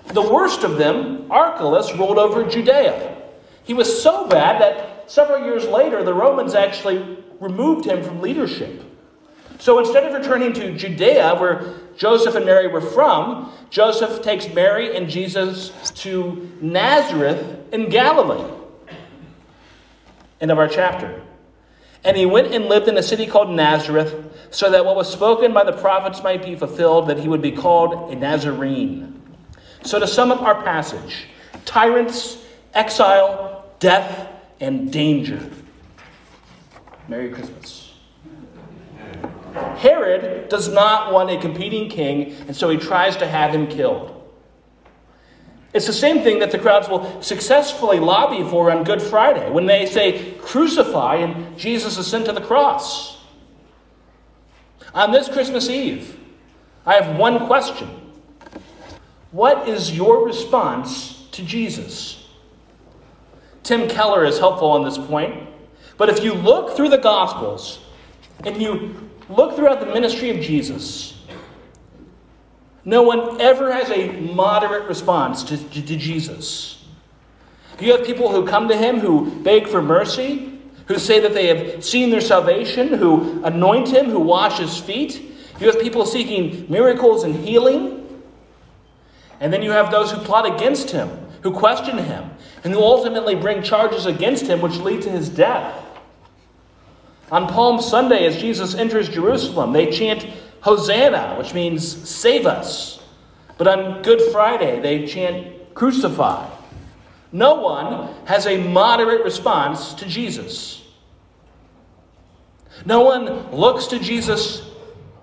The 0.08 0.22
worst 0.22 0.64
of 0.64 0.78
them, 0.78 1.30
Archelaus, 1.30 1.92
ruled 1.94 2.18
over 2.18 2.44
Judea. 2.44 3.16
He 3.64 3.74
was 3.74 4.02
so 4.02 4.26
bad 4.28 4.60
that 4.60 5.10
several 5.10 5.44
years 5.44 5.66
later, 5.66 6.04
the 6.04 6.14
Romans 6.14 6.54
actually 6.54 7.18
removed 7.40 7.84
him 7.84 8.02
from 8.02 8.20
leadership. 8.20 8.82
So 9.58 9.78
instead 9.78 10.04
of 10.04 10.12
returning 10.12 10.52
to 10.54 10.76
Judea, 10.76 11.36
where 11.36 11.74
Joseph 11.96 12.34
and 12.34 12.44
Mary 12.44 12.68
were 12.68 12.80
from, 12.80 13.52
Joseph 13.70 14.22
takes 14.22 14.48
Mary 14.52 14.96
and 14.96 15.08
Jesus 15.08 15.70
to 16.02 16.50
Nazareth 16.60 17.72
in 17.72 17.88
Galilee. 17.88 18.52
End 20.40 20.50
of 20.50 20.58
our 20.58 20.68
chapter. 20.68 21.22
And 22.04 22.16
he 22.16 22.26
went 22.26 22.54
and 22.54 22.66
lived 22.66 22.88
in 22.88 22.96
a 22.96 23.02
city 23.02 23.26
called 23.26 23.50
Nazareth, 23.50 24.14
so 24.50 24.70
that 24.70 24.84
what 24.84 24.94
was 24.94 25.10
spoken 25.10 25.52
by 25.52 25.64
the 25.64 25.72
prophets 25.72 26.22
might 26.22 26.44
be 26.44 26.54
fulfilled, 26.54 27.08
that 27.08 27.18
he 27.18 27.28
would 27.28 27.42
be 27.42 27.50
called 27.50 28.12
a 28.12 28.14
Nazarene. 28.14 29.20
So 29.82 29.98
to 29.98 30.06
sum 30.06 30.30
up 30.30 30.42
our 30.42 30.62
passage 30.62 31.26
tyrants, 31.64 32.38
exile, 32.74 33.64
death, 33.80 34.28
and 34.60 34.92
danger. 34.92 35.50
Merry 37.08 37.30
Christmas. 37.30 37.85
Herod 39.78 40.48
does 40.48 40.68
not 40.68 41.12
want 41.12 41.30
a 41.30 41.38
competing 41.40 41.88
king, 41.88 42.32
and 42.46 42.56
so 42.56 42.68
he 42.68 42.76
tries 42.76 43.16
to 43.16 43.26
have 43.26 43.54
him 43.54 43.66
killed. 43.66 44.12
It's 45.74 45.86
the 45.86 45.92
same 45.92 46.22
thing 46.22 46.38
that 46.38 46.50
the 46.50 46.58
crowds 46.58 46.88
will 46.88 47.20
successfully 47.20 47.98
lobby 47.98 48.48
for 48.48 48.70
on 48.70 48.82
Good 48.84 49.02
Friday 49.02 49.50
when 49.50 49.66
they 49.66 49.84
say, 49.84 50.32
crucify, 50.40 51.16
and 51.16 51.58
Jesus 51.58 51.98
is 51.98 52.06
sent 52.06 52.26
to 52.26 52.32
the 52.32 52.40
cross. 52.40 53.18
On 54.94 55.12
this 55.12 55.28
Christmas 55.28 55.68
Eve, 55.68 56.18
I 56.86 56.94
have 56.94 57.18
one 57.18 57.46
question 57.46 57.88
What 59.32 59.68
is 59.68 59.94
your 59.94 60.24
response 60.24 61.28
to 61.32 61.42
Jesus? 61.42 62.26
Tim 63.62 63.88
Keller 63.88 64.24
is 64.24 64.38
helpful 64.38 64.70
on 64.70 64.84
this 64.84 64.96
point. 64.96 65.48
But 65.98 66.08
if 66.08 66.22
you 66.22 66.32
look 66.32 66.76
through 66.76 66.90
the 66.90 66.98
Gospels 66.98 67.80
and 68.44 68.62
you 68.62 69.05
look 69.28 69.56
throughout 69.56 69.80
the 69.80 69.86
ministry 69.86 70.30
of 70.30 70.40
Jesus, 70.40 71.16
no 72.84 73.02
one 73.02 73.40
ever 73.40 73.72
has 73.72 73.90
a 73.90 74.12
moderate 74.12 74.88
response 74.88 75.42
to, 75.44 75.56
to, 75.56 75.82
to, 75.82 75.96
Jesus. 75.96 76.84
You 77.80 77.92
have 77.92 78.06
people 78.06 78.30
who 78.30 78.46
come 78.46 78.68
to 78.68 78.76
him 78.76 79.00
who 79.00 79.42
beg 79.42 79.66
for 79.66 79.82
mercy, 79.82 80.60
who 80.86 80.98
say 80.98 81.18
that 81.18 81.34
they 81.34 81.48
have 81.48 81.84
seen 81.84 82.10
their 82.10 82.20
salvation, 82.20 82.94
who 82.94 83.42
anoint 83.42 83.88
him, 83.88 84.06
who 84.06 84.20
wash 84.20 84.58
his 84.58 84.78
feet. 84.78 85.20
You 85.58 85.66
have 85.66 85.80
people 85.80 86.06
seeking 86.06 86.70
miracles 86.70 87.24
and 87.24 87.34
healing. 87.34 88.22
And 89.40 89.52
then 89.52 89.62
you 89.62 89.72
have 89.72 89.90
those 89.90 90.12
who 90.12 90.20
plot 90.20 90.46
against 90.46 90.90
him, 90.90 91.08
who 91.42 91.50
question 91.50 91.98
him, 91.98 92.30
and 92.62 92.72
who 92.72 92.80
ultimately 92.80 93.34
bring 93.34 93.62
charges 93.62 94.06
against 94.06 94.46
him 94.46 94.60
which 94.60 94.76
lead 94.76 95.02
to 95.02 95.10
his 95.10 95.28
death. 95.28 95.85
On 97.30 97.48
Palm 97.48 97.80
Sunday, 97.80 98.26
as 98.26 98.36
Jesus 98.36 98.74
enters 98.74 99.08
Jerusalem, 99.08 99.72
they 99.72 99.90
chant 99.90 100.26
Hosanna, 100.60 101.36
which 101.38 101.54
means 101.54 102.08
save 102.08 102.46
us. 102.46 103.02
But 103.58 103.66
on 103.66 104.02
Good 104.02 104.20
Friday, 104.32 104.80
they 104.80 105.06
chant 105.06 105.74
crucify. 105.74 106.48
No 107.32 107.54
one 107.56 108.14
has 108.26 108.46
a 108.46 108.56
moderate 108.56 109.24
response 109.24 109.94
to 109.94 110.06
Jesus. 110.06 110.84
No 112.84 113.00
one 113.00 113.50
looks 113.50 113.86
to 113.86 113.98
Jesus 113.98 114.70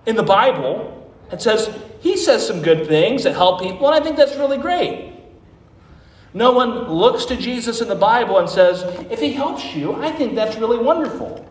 in 0.06 0.16
the 0.16 0.24
Bible 0.24 1.12
and 1.32 1.42
says, 1.42 1.74
He 2.02 2.18
says 2.18 2.46
some 2.46 2.62
good 2.62 2.88
things 2.88 3.24
that 3.24 3.34
help 3.34 3.62
people, 3.62 3.88
and 3.88 3.96
I 3.96 4.04
think 4.04 4.18
that's 4.18 4.36
really 4.36 4.58
great. 4.58 5.14
No 6.34 6.52
one 6.52 6.90
looks 6.90 7.26
to 7.26 7.38
Jesus 7.38 7.80
in 7.80 7.88
the 7.88 7.96
Bible 7.96 8.40
and 8.40 8.50
says, 8.50 8.84
If 9.12 9.20
He 9.20 9.32
helps 9.32 9.76
you, 9.76 9.94
I 9.94 10.12
think 10.12 10.36
that's 10.36 10.58
really 10.58 10.80
wonderful. 10.80 11.48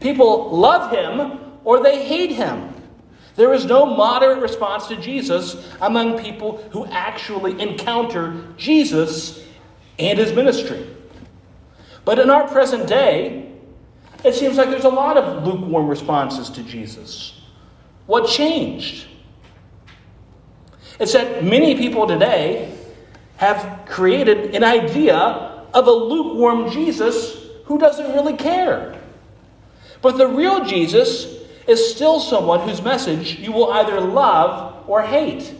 People 0.00 0.56
love 0.56 0.90
him 0.90 1.38
or 1.64 1.82
they 1.82 2.04
hate 2.04 2.32
him. 2.32 2.74
There 3.36 3.54
is 3.54 3.64
no 3.64 3.86
moderate 3.86 4.42
response 4.42 4.86
to 4.88 4.96
Jesus 4.96 5.70
among 5.80 6.22
people 6.22 6.58
who 6.72 6.84
actually 6.86 7.60
encounter 7.60 8.44
Jesus 8.56 9.44
and 9.98 10.18
his 10.18 10.32
ministry. 10.32 10.86
But 12.04 12.18
in 12.18 12.30
our 12.30 12.48
present 12.48 12.88
day, 12.88 13.52
it 14.24 14.34
seems 14.34 14.56
like 14.56 14.70
there's 14.70 14.84
a 14.84 14.88
lot 14.88 15.16
of 15.16 15.46
lukewarm 15.46 15.88
responses 15.88 16.50
to 16.50 16.62
Jesus. 16.62 17.40
What 18.06 18.28
changed? 18.28 19.06
It's 20.98 21.12
that 21.12 21.44
many 21.44 21.76
people 21.76 22.06
today 22.06 22.76
have 23.36 23.86
created 23.86 24.54
an 24.54 24.64
idea 24.64 25.14
of 25.72 25.86
a 25.86 25.90
lukewarm 25.90 26.70
Jesus 26.70 27.38
who 27.64 27.78
doesn't 27.78 28.12
really 28.12 28.36
care. 28.36 28.99
But 30.02 30.16
the 30.16 30.28
real 30.28 30.64
Jesus 30.64 31.26
is 31.66 31.94
still 31.94 32.20
someone 32.20 32.68
whose 32.68 32.82
message 32.82 33.38
you 33.38 33.52
will 33.52 33.72
either 33.72 34.00
love 34.00 34.88
or 34.88 35.02
hate. 35.02 35.54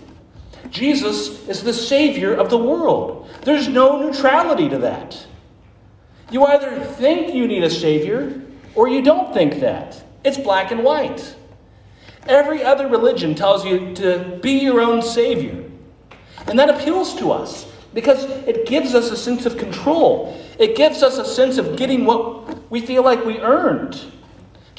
Jesus 0.70 1.46
is 1.48 1.62
the 1.62 1.72
Savior 1.72 2.34
of 2.34 2.50
the 2.50 2.58
world. 2.58 3.28
There's 3.42 3.68
no 3.68 4.00
neutrality 4.00 4.68
to 4.68 4.78
that. 4.78 5.26
You 6.30 6.44
either 6.44 6.80
think 6.80 7.34
you 7.34 7.46
need 7.46 7.64
a 7.64 7.70
Savior 7.70 8.40
or 8.74 8.88
you 8.88 9.02
don't 9.02 9.34
think 9.34 9.60
that. 9.60 10.02
It's 10.24 10.38
black 10.38 10.70
and 10.70 10.84
white. 10.84 11.36
Every 12.26 12.62
other 12.62 12.86
religion 12.86 13.34
tells 13.34 13.64
you 13.64 13.94
to 13.96 14.38
be 14.42 14.52
your 14.52 14.80
own 14.80 15.02
Savior. 15.02 15.64
And 16.46 16.58
that 16.58 16.70
appeals 16.70 17.14
to 17.16 17.32
us 17.32 17.66
because 17.94 18.24
it 18.24 18.66
gives 18.66 18.94
us 18.94 19.10
a 19.10 19.16
sense 19.16 19.46
of 19.46 19.58
control. 19.58 20.40
It 20.58 20.76
gives 20.76 21.02
us 21.02 21.18
a 21.18 21.24
sense 21.24 21.58
of 21.58 21.76
getting 21.76 22.04
what 22.04 22.70
we 22.70 22.80
feel 22.80 23.02
like 23.02 23.24
we 23.24 23.38
earned. 23.38 24.00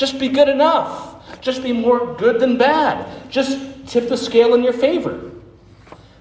Just 0.02 0.18
be 0.18 0.30
good 0.30 0.50
enough. 0.50 1.42
Just 1.42 1.62
be 1.62 1.72
more 1.72 2.16
good 2.16 2.40
than 2.40 2.58
bad. 2.58 3.30
Just 3.30 3.86
tip 3.86 4.10
the 4.10 4.18
scale 4.18 4.56
in 4.56 4.64
your 4.64 4.74
favor. 4.74 5.30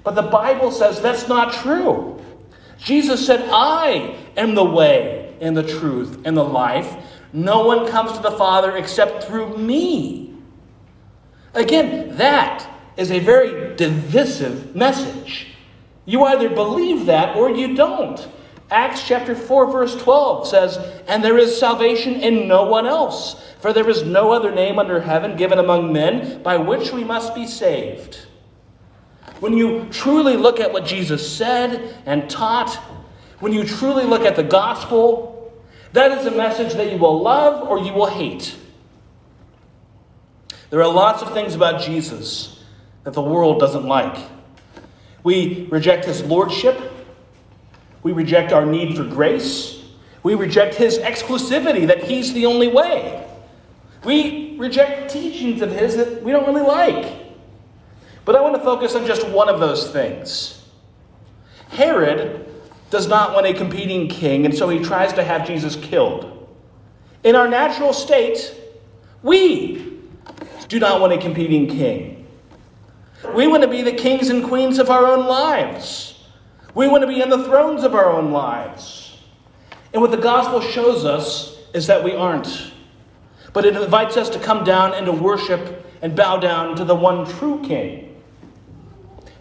But 0.05 0.17
the 0.17 0.29
Bible 0.29 0.71
says 0.71 1.01
that's 1.01 1.29
not 1.29 1.55
true. 1.55 2.23
Jesus 2.77 3.25
said, 3.25 3.49
I 3.51 4.19
am 4.37 4.55
the 4.55 4.67
way 4.67 5.35
and 5.41 5.57
the 5.57 5.63
truth 5.63 6.21
and 6.27 6.37
the 6.37 6.45
life. 6.45 6.95
No 7.33 7.65
one 7.65 7.89
comes 7.89 8.13
to 8.13 8.21
the 8.21 8.33
Father 8.33 8.77
except 8.77 9.25
through 9.25 9.57
me. 9.57 10.35
Again, 11.55 12.19
that 12.19 12.69
is 12.99 13.11
a 13.11 13.19
very 13.19 13.75
divisive 13.77 14.77
message. 14.77 15.55
You 16.05 16.25
either 16.25 16.51
believe 16.51 17.07
that 17.07 17.35
or 17.35 17.49
you 17.49 17.75
don't. 17.75 18.29
Acts 18.71 19.07
chapter 19.07 19.35
4, 19.35 19.73
verse 19.73 20.01
12 20.01 20.47
says, 20.47 20.77
And 21.09 21.25
there 21.25 21.39
is 21.39 21.59
salvation 21.59 22.15
in 22.15 22.47
no 22.47 22.65
one 22.65 22.87
else, 22.87 23.43
for 23.61 23.73
there 23.73 23.89
is 23.89 24.05
no 24.05 24.33
other 24.33 24.53
name 24.53 24.79
under 24.79 25.01
heaven 25.01 25.37
given 25.37 25.59
among 25.59 25.93
men 25.93 26.43
by 26.43 26.57
which 26.57 26.93
we 26.93 27.03
must 27.03 27.35
be 27.35 27.47
saved. 27.47 28.27
When 29.41 29.55
you 29.55 29.89
truly 29.91 30.37
look 30.37 30.61
at 30.61 30.73
what 30.73 30.85
Jesus 30.85 31.37
said 31.37 31.97
and 32.07 32.31
taught, 32.31 32.77
when 33.41 33.53
you 33.53 33.65
truly 33.65 34.05
look 34.05 34.23
at 34.23 34.37
the 34.37 34.45
gospel, 34.45 35.53
that 35.93 36.17
is 36.19 36.27
a 36.27 36.31
message 36.31 36.75
that 36.75 36.93
you 36.93 36.99
will 36.99 37.21
love 37.21 37.69
or 37.69 37.79
you 37.79 37.93
will 37.93 38.07
hate. 38.07 38.57
There 40.69 40.81
are 40.81 40.93
lots 40.93 41.23
of 41.23 41.33
things 41.33 41.55
about 41.57 41.83
Jesus 41.83 42.63
that 43.03 43.15
the 43.15 43.23
world 43.23 43.59
doesn't 43.59 43.85
like. 43.85 44.17
We 45.25 45.67
reject 45.71 46.05
his 46.05 46.23
lordship. 46.23 46.79
We 48.03 48.13
reject 48.13 48.53
our 48.53 48.65
need 48.65 48.97
for 48.97 49.05
grace. 49.05 49.83
We 50.23 50.35
reject 50.35 50.75
his 50.75 50.99
exclusivity, 50.99 51.87
that 51.87 52.05
he's 52.05 52.33
the 52.33 52.47
only 52.47 52.69
way. 52.69 53.27
We 54.05 54.57
reject 54.59 55.11
teachings 55.11 55.63
of 55.63 55.71
his 55.71 55.97
that 55.97 56.23
we 56.23 56.33
don't 56.33 56.47
really 56.47 56.67
like. 56.67 57.19
But 58.25 58.37
I 58.37 58.41
want 58.41 58.55
to 58.55 58.61
focus 58.61 58.95
on 58.95 59.07
just 59.07 59.27
one 59.29 59.49
of 59.49 59.61
those 59.61 59.91
things. 59.91 60.63
Herod 61.71 62.47
does 62.91 63.07
not 63.07 63.35
want 63.35 63.47
a 63.47 63.55
competing 63.55 64.09
king, 64.09 64.45
and 64.45 64.55
so 64.55 64.69
he 64.69 64.79
tries 64.79 65.13
to 65.15 65.25
have 65.25 65.47
Jesus 65.47 65.77
killed. 65.77 66.49
In 67.23 67.37
our 67.37 67.49
natural 67.49 67.93
state, 67.93 68.55
we 69.23 69.99
do 70.69 70.79
not 70.79 71.01
want 71.01 71.13
a 71.13 71.19
competing 71.19 71.69
king. 71.69 72.27
We 73.35 73.47
want 73.47 73.63
to 73.63 73.69
be 73.69 73.83
the 73.83 73.93
kings 73.93 74.31
and 74.31 74.45
queens 74.45 74.79
of 74.79 74.91
our 74.91 75.07
own 75.07 75.27
lives. 75.27 76.10
We 76.75 76.89
want 76.89 77.03
to 77.03 77.07
be 77.07 77.23
on 77.23 77.31
the 77.31 77.45
thrones 77.45 77.83
of 77.83 77.95
our 77.95 78.11
own 78.11 78.33
lives. 78.33 79.19
And 79.93 80.01
what 80.01 80.11
the 80.11 80.17
gospel 80.17 80.61
shows 80.61 81.05
us 81.05 81.59
is 81.75 81.87
that 81.89 82.03
we 82.05 82.15
aren't. 82.15 82.73
But 83.53 83.65
it 83.65 83.77
invites 83.77 84.17
us 84.17 84.29
to 84.31 84.39
come 84.39 84.65
down 84.65 84.95
and 84.95 85.07
to 85.07 85.13
worship 85.13 85.87
and 86.03 86.15
bow 86.15 86.39
down 86.39 86.77
to 86.77 86.85
the 86.85 86.95
one 86.95 87.27
true 87.27 87.63
King. 87.65 88.11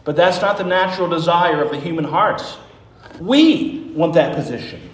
But 0.03 0.15
that's 0.15 0.41
not 0.41 0.57
the 0.57 0.63
natural 0.63 1.07
desire 1.07 1.61
of 1.61 1.71
the 1.71 1.79
human 1.79 2.03
heart. 2.03 2.41
We 3.19 3.91
want 3.93 4.13
that 4.13 4.35
position. 4.35 4.89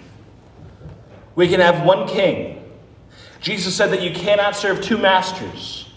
We 1.36 1.48
can 1.48 1.60
have 1.60 1.84
one 1.86 2.08
king. 2.08 2.62
Jesus 3.40 3.74
said 3.74 3.90
that 3.92 4.02
you 4.02 4.10
cannot 4.12 4.56
serve 4.56 4.82
two 4.82 4.98
masters. 4.98 5.88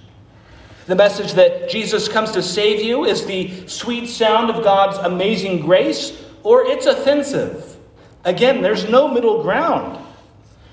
The 0.85 0.95
message 0.95 1.33
that 1.33 1.69
Jesus 1.69 2.07
comes 2.07 2.31
to 2.31 2.41
save 2.41 2.83
you 2.83 3.05
is 3.05 3.25
the 3.25 3.67
sweet 3.67 4.07
sound 4.07 4.49
of 4.49 4.63
God's 4.63 4.97
amazing 4.97 5.61
grace, 5.61 6.23
or 6.43 6.65
it's 6.65 6.85
offensive. 6.85 7.77
Again, 8.25 8.61
there's 8.61 8.89
no 8.89 9.07
middle 9.07 9.41
ground. 9.41 10.03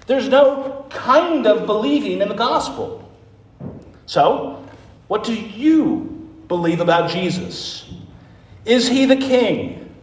There's 0.06 0.28
no 0.28 0.86
kind 0.90 1.46
of 1.46 1.66
believing 1.66 2.20
in 2.20 2.28
the 2.28 2.34
gospel. 2.34 3.08
So, 4.06 4.64
what 5.08 5.24
do 5.24 5.34
you 5.34 6.30
believe 6.48 6.80
about 6.80 7.10
Jesus? 7.10 7.90
Is 8.64 8.88
he 8.88 9.04
the 9.04 9.16
king? 9.16 9.94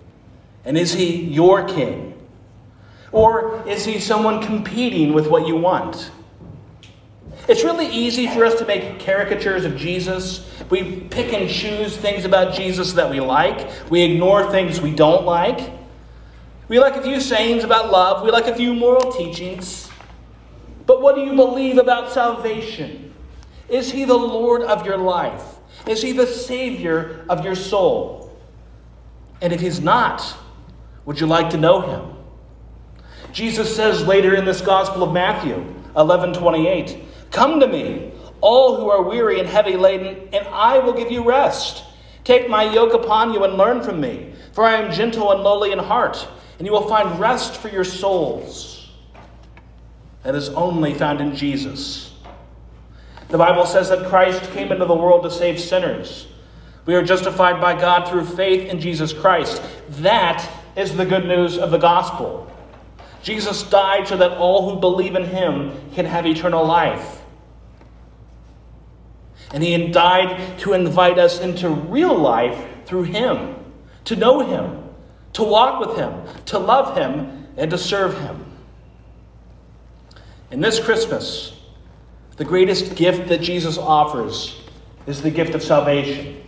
And 0.66 0.78
is 0.78 0.94
he 0.94 1.24
your 1.24 1.68
king? 1.68 2.14
Or 3.12 3.66
is 3.68 3.86
he 3.86 4.00
someone 4.00 4.42
competing 4.42 5.14
with 5.14 5.28
what 5.28 5.48
you 5.48 5.56
want? 5.56 6.12
It's 7.48 7.64
really 7.64 7.88
easy 7.88 8.28
for 8.28 8.46
us 8.46 8.56
to 8.60 8.66
make 8.66 9.00
caricatures 9.00 9.66
of 9.66 9.76
Jesus. 9.76 10.50
We 10.70 11.02
pick 11.02 11.34
and 11.34 11.50
choose 11.50 11.98
things 11.98 12.24
about 12.24 12.54
Jesus 12.54 12.94
that 12.94 13.10
we 13.10 13.20
like, 13.20 13.70
we 13.90 14.02
ignore 14.02 14.50
things 14.50 14.80
we 14.80 14.96
don't 14.96 15.26
like. 15.26 15.72
We 16.70 16.80
like 16.80 16.96
a 16.96 17.02
few 17.02 17.20
sayings 17.20 17.64
about 17.64 17.92
love, 17.92 18.24
we 18.24 18.32
like 18.32 18.48
a 18.48 18.56
few 18.56 18.74
moral 18.74 19.12
teachings. 19.12 19.90
But 20.86 21.02
what 21.02 21.16
do 21.16 21.22
you 21.22 21.36
believe 21.36 21.78
about 21.78 22.12
salvation? 22.12 23.14
Is 23.70 23.92
he 23.92 24.06
the 24.06 24.18
Lord 24.18 24.62
of 24.62 24.86
your 24.86 24.98
life? 24.98 25.44
Is 25.88 26.02
he 26.02 26.14
the 26.14 26.28
Savior 26.28 27.26
of 27.30 27.44
your 27.44 27.56
soul? 27.56 28.38
And 29.42 29.52
if 29.52 29.60
he's 29.60 29.82
not, 29.82 30.36
would 31.06 31.20
you 31.20 31.28
like 31.28 31.50
to 31.50 31.58
know 31.58 31.82
him? 31.82 32.16
Jesus 33.34 33.76
says 33.76 34.06
later 34.06 34.36
in 34.36 34.46
this 34.46 34.62
Gospel 34.62 35.04
of 35.04 35.12
Matthew 35.12 35.66
11 35.98 36.34
28, 36.34 37.04
Come 37.34 37.60
to 37.62 37.68
me, 37.68 38.12
all 38.42 38.78
who 38.78 38.92
are 38.92 39.02
weary 39.02 39.40
and 39.40 39.50
heavy 39.50 39.76
laden, 39.76 40.30
and 40.34 40.48
I 40.50 40.78
will 40.78 40.94
give 40.94 41.12
you 41.12 41.24
rest. 41.24 41.84
Take 42.24 42.48
my 42.48 42.72
yoke 42.72 42.94
upon 42.94 43.34
you 43.34 43.44
and 43.44 43.56
learn 43.56 43.82
from 43.82 44.00
me, 44.00 44.36
for 44.54 44.64
I 44.64 44.76
am 44.76 44.94
gentle 44.94 45.32
and 45.32 45.42
lowly 45.42 45.72
in 45.72 45.80
heart, 45.80 46.28
and 46.60 46.68
you 46.68 46.72
will 46.72 46.88
find 46.88 47.20
rest 47.20 47.58
for 47.58 47.70
your 47.70 47.84
souls. 47.84 48.92
That 50.22 50.36
is 50.36 50.50
only 50.50 50.94
found 50.94 51.22
in 51.22 51.36
Jesus. 51.36 52.14
The 53.30 53.40
Bible 53.40 53.66
says 53.66 53.90
that 53.90 54.10
Christ 54.10 54.52
came 54.52 54.72
into 54.72 54.86
the 54.86 54.94
world 54.94 55.24
to 55.24 55.32
save 55.32 55.60
sinners. 55.60 56.28
We 56.86 56.94
are 56.94 57.02
justified 57.02 57.60
by 57.60 57.74
God 57.82 58.08
through 58.08 58.26
faith 58.26 58.70
in 58.70 58.80
Jesus 58.80 59.12
Christ. 59.12 59.60
That 59.90 60.48
is 60.76 60.96
the 60.96 61.06
good 61.06 61.26
news 61.26 61.58
of 61.58 61.72
the 61.72 61.80
gospel. 61.80 62.52
Jesus 63.24 63.64
died 63.64 64.08
so 64.08 64.18
that 64.18 64.38
all 64.38 64.70
who 64.70 64.80
believe 64.80 65.16
in 65.16 65.26
him 65.26 65.72
can 65.96 66.06
have 66.06 66.28
eternal 66.28 66.64
life. 66.64 67.22
And 69.54 69.64
he 69.64 69.88
died 69.88 70.60
to 70.60 70.74
invite 70.74 71.20
us 71.20 71.40
into 71.40 71.70
real 71.70 72.18
life 72.18 72.66
through 72.86 73.04
him, 73.04 73.56
to 74.06 74.16
know 74.16 74.40
him, 74.40 74.84
to 75.34 75.44
walk 75.44 75.80
with 75.80 75.98
him, 75.98 76.14
to 76.48 76.60
love 76.60 76.98
him, 76.98 77.48
and 77.56 77.70
to 77.72 77.78
serve 77.78 78.20
him. 78.20 78.46
In 80.52 80.60
this 80.60 80.80
Christmas, 80.80 81.54
the 82.38 82.46
greatest 82.46 82.96
gift 82.96 83.30
that 83.30 83.42
Jesus 83.42 83.78
offers 83.78 84.60
is 85.06 85.22
the 85.22 85.32
gift 85.32 85.54
of 85.54 85.62
salvation. 85.62 86.42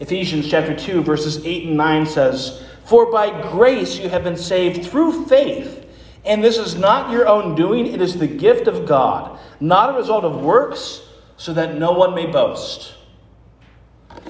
Ephesians 0.00 0.48
chapter 0.48 0.74
2 0.74 1.02
verses 1.02 1.44
8 1.44 1.66
and 1.68 1.76
9 1.76 2.06
says, 2.06 2.62
"For 2.84 3.10
by 3.12 3.30
grace 3.52 3.98
you 3.98 4.08
have 4.08 4.24
been 4.24 4.36
saved 4.36 4.86
through 4.86 5.26
faith, 5.26 5.86
and 6.24 6.42
this 6.42 6.58
is 6.58 6.76
not 6.76 7.12
your 7.12 7.28
own 7.28 7.54
doing, 7.54 7.86
it 7.86 8.00
is 8.00 8.18
the 8.18 8.26
gift 8.26 8.66
of 8.66 8.86
God, 8.86 9.38
not 9.60 9.90
a 9.90 9.98
result 9.98 10.24
of 10.24 10.42
works, 10.42 11.02
so 11.40 11.54
that 11.54 11.78
no 11.78 11.92
one 11.92 12.14
may 12.14 12.26
boast." 12.26 12.92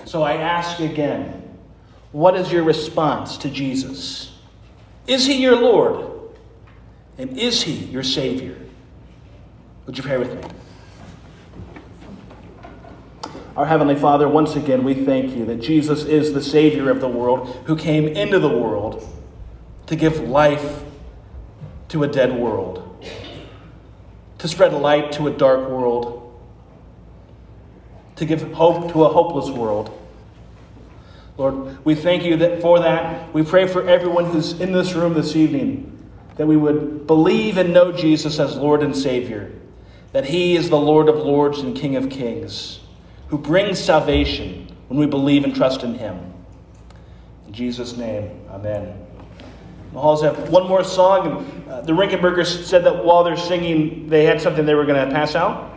So 0.04 0.22
I 0.22 0.34
ask 0.34 0.78
again, 0.78 1.42
what 2.12 2.36
is 2.36 2.52
your 2.52 2.62
response 2.62 3.36
to 3.38 3.50
Jesus? 3.50 4.30
Is 5.08 5.26
he 5.26 5.42
your 5.42 5.56
Lord? 5.56 6.04
And 7.18 7.36
is 7.36 7.62
he 7.62 7.72
your 7.72 8.04
Savior? 8.04 8.56
Would 9.86 9.98
you 9.98 10.04
pray 10.04 10.18
with 10.18 10.32
me? 10.34 10.50
Our 13.56 13.66
Heavenly 13.66 13.96
Father, 13.96 14.28
once 14.28 14.54
again, 14.54 14.84
we 14.84 14.94
thank 14.94 15.36
you 15.36 15.44
that 15.46 15.60
Jesus 15.60 16.04
is 16.04 16.32
the 16.32 16.40
Savior 16.40 16.90
of 16.90 17.00
the 17.00 17.08
world 17.08 17.56
who 17.64 17.74
came 17.74 18.06
into 18.06 18.38
the 18.38 18.48
world 18.48 19.04
to 19.86 19.96
give 19.96 20.28
life 20.28 20.84
to 21.88 22.04
a 22.04 22.08
dead 22.08 22.38
world, 22.38 23.04
to 24.38 24.46
spread 24.46 24.72
light 24.72 25.10
to 25.12 25.26
a 25.26 25.30
dark 25.32 25.68
world, 25.68 26.19
to 28.20 28.26
give 28.26 28.52
hope 28.52 28.92
to 28.92 29.04
a 29.04 29.08
hopeless 29.08 29.48
world. 29.48 29.98
Lord, 31.38 31.82
we 31.86 31.94
thank 31.94 32.22
you 32.22 32.36
that 32.36 32.60
for 32.60 32.78
that. 32.78 33.32
We 33.32 33.42
pray 33.42 33.66
for 33.66 33.88
everyone 33.88 34.26
who's 34.26 34.60
in 34.60 34.72
this 34.72 34.92
room 34.92 35.14
this 35.14 35.34
evening 35.34 35.86
that 36.36 36.46
we 36.46 36.58
would 36.58 37.06
believe 37.06 37.56
and 37.56 37.72
know 37.72 37.92
Jesus 37.92 38.38
as 38.38 38.56
Lord 38.56 38.82
and 38.82 38.94
Savior, 38.94 39.50
that 40.12 40.26
He 40.26 40.54
is 40.54 40.68
the 40.68 40.78
Lord 40.78 41.08
of 41.08 41.16
Lords 41.16 41.60
and 41.60 41.74
King 41.74 41.96
of 41.96 42.10
Kings, 42.10 42.80
who 43.28 43.38
brings 43.38 43.78
salvation 43.78 44.68
when 44.88 45.00
we 45.00 45.06
believe 45.06 45.44
and 45.44 45.56
trust 45.56 45.82
in 45.82 45.94
Him. 45.94 46.20
In 47.46 47.54
Jesus' 47.54 47.96
name, 47.96 48.38
Amen. 48.50 49.02
The 49.94 49.98
Halls 49.98 50.20
have 50.20 50.50
one 50.50 50.68
more 50.68 50.84
song, 50.84 51.26
and 51.26 51.68
uh, 51.70 51.80
the 51.80 51.94
Rinkenbergers 51.94 52.64
said 52.64 52.84
that 52.84 53.02
while 53.02 53.24
they're 53.24 53.38
singing, 53.38 54.10
they 54.10 54.24
had 54.24 54.42
something 54.42 54.66
they 54.66 54.74
were 54.74 54.84
going 54.84 55.08
to 55.08 55.14
pass 55.14 55.34
out. 55.34 55.69